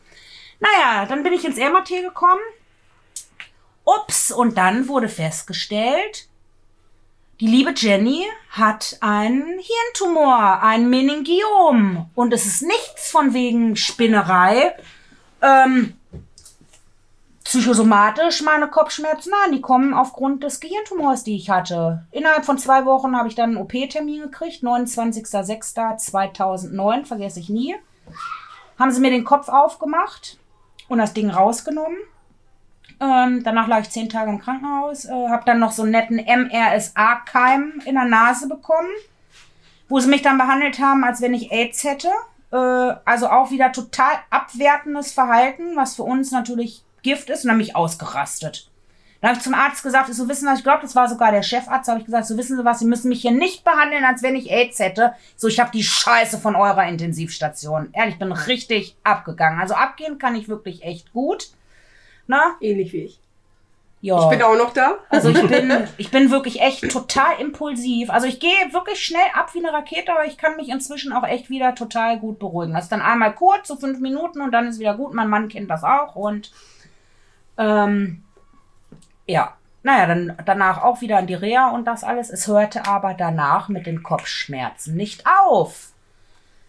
[0.59, 2.41] Naja, dann bin ich ins MRT gekommen.
[3.85, 6.27] Ups, und dann wurde festgestellt,
[7.39, 12.09] die liebe Jenny hat einen Hirntumor, ein Meningiom.
[12.13, 14.75] Und es ist nichts von wegen Spinnerei.
[15.41, 15.98] Ähm,
[17.49, 22.05] psychosomatisch meine Kopfschmerzen, nein, die kommen aufgrund des Gehirntumors, die ich hatte.
[22.11, 27.75] Innerhalb von zwei Wochen habe ich dann einen OP-Termin gekriegt, 29.06.2009, vergesse ich nie.
[28.77, 30.37] Haben sie mir den Kopf aufgemacht
[30.89, 31.97] und das Ding rausgenommen.
[32.99, 36.17] Ähm, danach lag ich zehn Tage im Krankenhaus, äh, habe dann noch so einen netten
[36.17, 38.91] MRSA-Keim in der Nase bekommen,
[39.87, 42.09] wo sie mich dann behandelt haben, als wenn ich AIDS hätte.
[42.51, 47.57] Äh, also auch wieder total abwertendes Verhalten, was für uns natürlich Gift ist, und dann
[47.57, 48.69] mich ausgerastet.
[49.21, 51.43] Dann habe ich zum Arzt gesagt, so wissen Sie, ich glaube, das war sogar der
[51.43, 54.23] Chefarzt, habe ich gesagt, so wissen Sie was, Sie müssen mich hier nicht behandeln, als
[54.23, 55.13] wenn ich AIDS hätte.
[55.35, 57.89] So, ich habe die Scheiße von eurer Intensivstation.
[57.91, 59.59] Ehrlich, ich bin richtig abgegangen.
[59.59, 61.49] Also abgehen kann ich wirklich echt gut.
[62.27, 62.55] Na?
[62.61, 63.19] Ähnlich wie ich.
[64.01, 64.23] Ja.
[64.23, 64.99] Ich bin auch noch da.
[65.09, 68.09] Also ich bin, ich bin wirklich echt total impulsiv.
[68.09, 71.27] Also ich gehe wirklich schnell ab wie eine Rakete, aber ich kann mich inzwischen auch
[71.27, 72.73] echt wieder total gut beruhigen.
[72.73, 75.13] Das ist dann einmal kurz, so fünf Minuten und dann ist wieder gut.
[75.13, 76.51] Mein Mann kennt das auch und
[77.59, 78.23] ähm,
[79.27, 79.53] ja.
[79.81, 82.29] Naja, dann danach auch wieder in die Reha und das alles.
[82.29, 85.93] Es hörte aber danach mit den Kopfschmerzen nicht auf.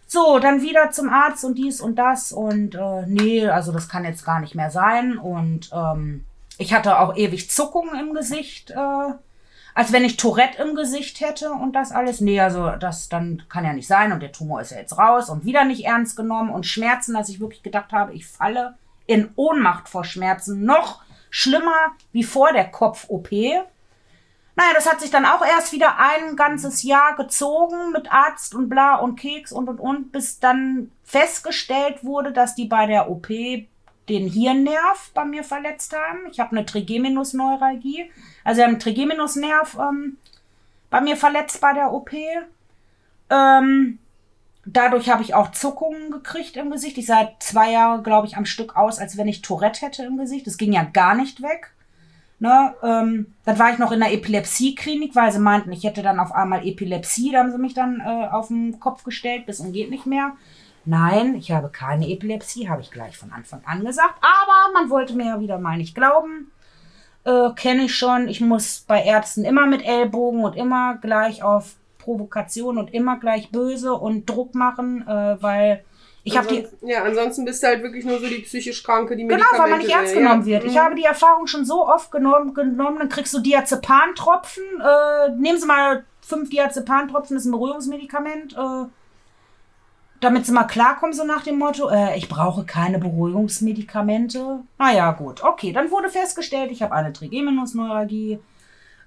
[0.07, 4.05] So, dann wieder zum Arzt und dies und das und äh, nee, also das kann
[4.05, 6.25] jetzt gar nicht mehr sein und ähm,
[6.57, 9.13] ich hatte auch ewig Zuckungen im Gesicht, äh,
[9.73, 12.21] als wenn ich Tourette im Gesicht hätte und das alles.
[12.21, 15.29] Nee, also das dann kann ja nicht sein und der Tumor ist ja jetzt raus
[15.29, 18.75] und wieder nicht ernst genommen und Schmerzen, dass ich wirklich gedacht habe, ich falle
[19.11, 20.63] in Ohnmacht vor Schmerzen.
[20.63, 23.31] Noch schlimmer wie vor der Kopf-OP.
[23.31, 28.69] Naja, das hat sich dann auch erst wieder ein ganzes Jahr gezogen mit Arzt und
[28.69, 33.27] bla und Keks und und und, bis dann festgestellt wurde, dass die bei der OP
[33.27, 36.27] den Hirnnerv bei mir verletzt haben.
[36.31, 38.09] Ich habe eine Trigeminusneuralgie.
[38.45, 40.17] Also einen Trigeminusnerv ähm,
[40.89, 42.11] bei mir verletzt bei der OP.
[43.29, 43.99] Ähm,
[44.65, 46.97] dadurch habe ich auch Zuckungen gekriegt im Gesicht.
[46.97, 50.17] Ich sah zwei Jahre, glaube ich, am Stück aus, als wenn ich Tourette hätte im
[50.17, 50.47] Gesicht.
[50.47, 51.71] Das ging ja gar nicht weg.
[52.39, 56.19] Ne, ähm, dann war ich noch in der Epilepsieklinik, weil sie meinten, ich hätte dann
[56.19, 57.31] auf einmal Epilepsie.
[57.31, 60.33] Da haben sie mich dann äh, auf den Kopf gestellt, bis und geht nicht mehr.
[60.83, 64.15] Nein, ich habe keine Epilepsie, habe ich gleich von Anfang an gesagt.
[64.21, 66.51] Aber man wollte mir ja wieder mal nicht glauben.
[67.25, 68.27] Äh, Kenne ich schon.
[68.27, 73.51] Ich muss bei Ärzten immer mit Ellbogen und immer gleich auf Provokation und immer gleich
[73.51, 75.83] böse und Druck machen, äh, weil
[76.23, 79.23] ich habe die Ja, ansonsten bist du halt wirklich nur so die psychisch Kranke, die
[79.23, 80.45] Genau, Medikamente weil man nicht ernst genommen ja.
[80.45, 80.63] wird.
[80.65, 80.79] Ich Mhm.
[80.79, 84.63] habe die Erfahrung schon so oft genommen, genommen dann kriegst du Diazepantropfen.
[84.79, 88.53] Äh, nehmen Sie mal fünf Diazepantropfen, das ist ein Beruhigungsmedikament.
[88.55, 88.85] Äh,
[90.19, 94.59] damit sie mal klarkommen, so nach dem Motto, äh, ich brauche keine Beruhigungsmedikamente.
[94.77, 95.43] Naja, gut.
[95.43, 98.39] Okay, dann wurde festgestellt, ich habe eine Trigeminusneuralgie.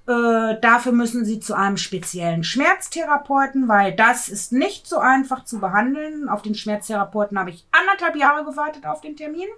[0.07, 5.61] Äh, dafür müssen sie zu einem speziellen Schmerztherapeuten, weil das ist nicht so einfach zu
[5.61, 6.28] behandeln.
[6.28, 9.48] Auf den Schmerztherapeuten habe ich anderthalb Jahre gewartet auf den Termin.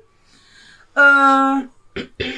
[0.94, 1.64] Äh,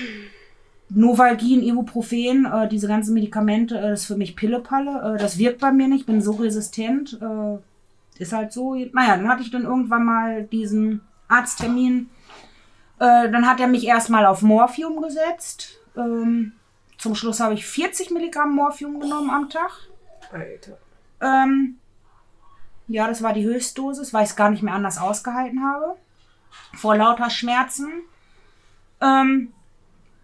[0.89, 5.17] Novalgin, Ibuprofen, äh, diese ganzen Medikamente, äh, das ist für mich Pillepalle.
[5.17, 7.19] Äh, das wirkt bei mir nicht, bin so resistent.
[7.21, 7.59] Äh,
[8.23, 8.75] ist halt so.
[8.75, 12.09] Naja, dann hatte ich dann irgendwann mal diesen Arzttermin.
[12.99, 15.79] Dann hat er mich erstmal auf Morphium gesetzt.
[15.97, 16.55] Ähm,
[16.99, 19.71] zum Schluss habe ich 40 Milligramm Morphium genommen am Tag.
[20.33, 20.79] Alter.
[21.21, 21.79] Ähm,
[22.89, 25.95] ja, das war die Höchstdosis, weil ich es gar nicht mehr anders ausgehalten habe.
[26.75, 28.03] Vor lauter Schmerzen.
[29.01, 29.53] Ähm,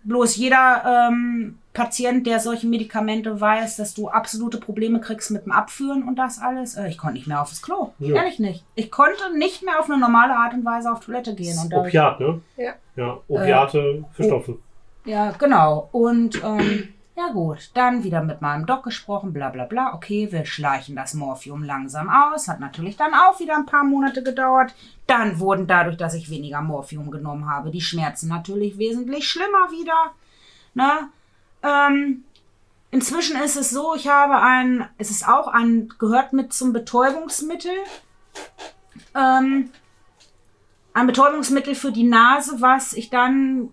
[0.02, 5.52] bloß jeder ähm, Patient, der solche Medikamente weiß, dass du absolute Probleme kriegst mit dem
[5.52, 6.76] Abführen und das alles.
[6.76, 7.92] Äh, ich konnte nicht mehr aufs Klo.
[7.98, 8.16] Ja.
[8.16, 8.64] Ehrlich nicht.
[8.74, 11.56] Ich konnte nicht mehr auf eine normale Art und Weise auf Toilette gehen.
[11.58, 12.40] Und Opiat, ne?
[12.56, 12.72] Ja.
[12.96, 14.58] Ja, Opiate verstopfen.
[15.04, 15.88] Ja, genau.
[15.92, 19.94] Und ähm, ja gut, dann wieder mit meinem Doc gesprochen, bla bla bla.
[19.94, 22.48] Okay, wir schleichen das Morphium langsam aus.
[22.48, 24.74] Hat natürlich dann auch wieder ein paar Monate gedauert.
[25.06, 30.12] Dann wurden dadurch, dass ich weniger Morphium genommen habe, die Schmerzen natürlich wesentlich schlimmer wieder.
[30.74, 31.08] Ne?
[31.62, 32.24] Ähm,
[32.90, 37.72] inzwischen ist es so, ich habe ein, es ist auch ein, gehört mit zum Betäubungsmittel.
[39.14, 39.70] Ähm,
[40.94, 43.70] ein Betäubungsmittel für die Nase, was ich dann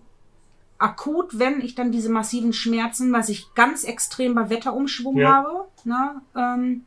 [0.82, 5.32] akut, wenn ich dann diese massiven Schmerzen, was ich ganz extrem bei Wetterumschwung Ja.
[5.34, 6.84] habe, ne, ähm,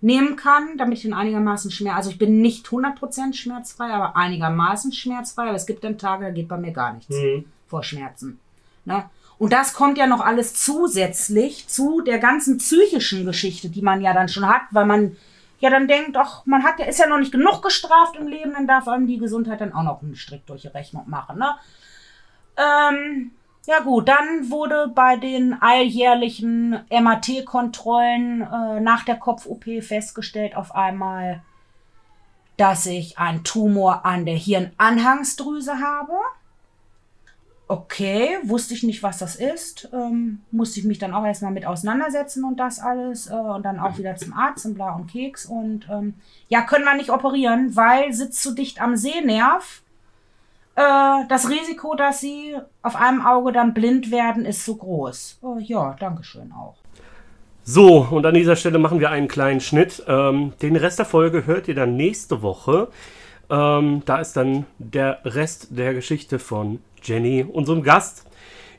[0.00, 4.92] nehmen kann, damit ich dann einigermaßen Schmerz, also ich bin nicht 100% schmerzfrei, aber einigermaßen
[4.92, 7.46] schmerzfrei, aber es gibt dann Tage, da geht bei mir gar nichts Mhm.
[7.66, 8.38] vor Schmerzen.
[8.84, 9.04] Ne?
[9.38, 14.12] Und das kommt ja noch alles zusätzlich zu der ganzen psychischen Geschichte, die man ja
[14.14, 15.16] dann schon hat, weil man
[15.58, 18.52] ja dann denkt, ach, man hat ja, ist ja noch nicht genug gestraft im Leben,
[18.52, 21.38] dann darf einem die Gesundheit dann auch noch einen Strick durch die Rechnung machen.
[21.38, 21.48] Ne?
[22.56, 23.32] Ähm,
[23.66, 31.42] ja gut, dann wurde bei den alljährlichen MAT-Kontrollen äh, nach der Kopf-OP festgestellt auf einmal,
[32.56, 36.12] dass ich einen Tumor an der Hirnanhangsdrüse habe.
[37.68, 39.88] Okay, wusste ich nicht, was das ist.
[39.92, 43.28] Ähm, musste ich mich dann auch erstmal mit auseinandersetzen und das alles.
[43.28, 45.46] Äh, und dann auch wieder zum Arzt und bla und Keks.
[45.46, 46.14] Und ähm,
[46.48, 49.82] ja, können wir nicht operieren, weil sitzt zu dicht am Sehnerv.
[50.76, 55.40] Äh, das Risiko, dass sie auf einem Auge dann blind werden, ist so groß.
[55.42, 56.76] Äh, ja, Dankeschön auch.
[57.64, 60.04] So, und an dieser Stelle machen wir einen kleinen Schnitt.
[60.06, 62.88] Ähm, den Rest der Folge hört ihr dann nächste Woche.
[63.48, 68.26] Ähm, da ist dann der Rest der Geschichte von Jenny, unserem Gast.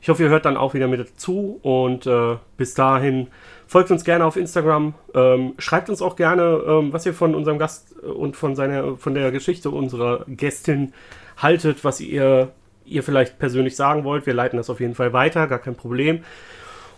[0.00, 3.26] Ich hoffe, ihr hört dann auch wieder mit zu und äh, bis dahin
[3.66, 4.94] folgt uns gerne auf Instagram.
[5.14, 9.14] Ähm, schreibt uns auch gerne, ähm, was ihr von unserem Gast und von seiner, von
[9.14, 10.92] der Geschichte unserer Gästin
[11.38, 12.52] haltet, was ihr,
[12.84, 14.26] ihr vielleicht persönlich sagen wollt.
[14.26, 16.22] Wir leiten das auf jeden Fall weiter, gar kein Problem.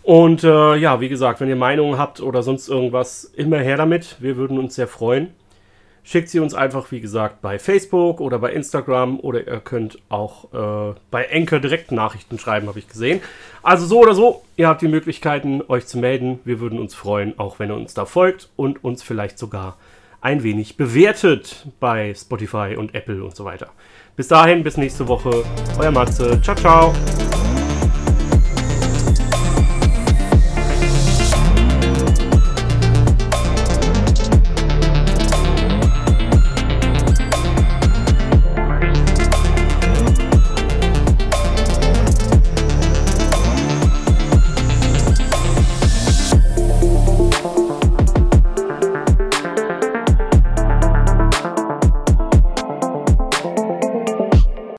[0.03, 4.16] Und äh, ja, wie gesagt, wenn ihr Meinungen habt oder sonst irgendwas, immer her damit.
[4.18, 5.28] Wir würden uns sehr freuen.
[6.03, 10.53] Schickt sie uns einfach, wie gesagt, bei Facebook oder bei Instagram oder ihr könnt auch
[10.55, 13.20] äh, bei Enker direkt Nachrichten schreiben, habe ich gesehen.
[13.62, 16.41] Also so oder so, ihr habt die Möglichkeiten, euch zu melden.
[16.45, 19.76] Wir würden uns freuen, auch wenn ihr uns da folgt und uns vielleicht sogar
[20.22, 23.70] ein wenig bewertet bei Spotify und Apple und so weiter.
[24.21, 25.45] Bis dahin, bis nächste Woche.
[25.79, 26.39] Euer Matze.
[26.43, 26.95] Ciao, ciao.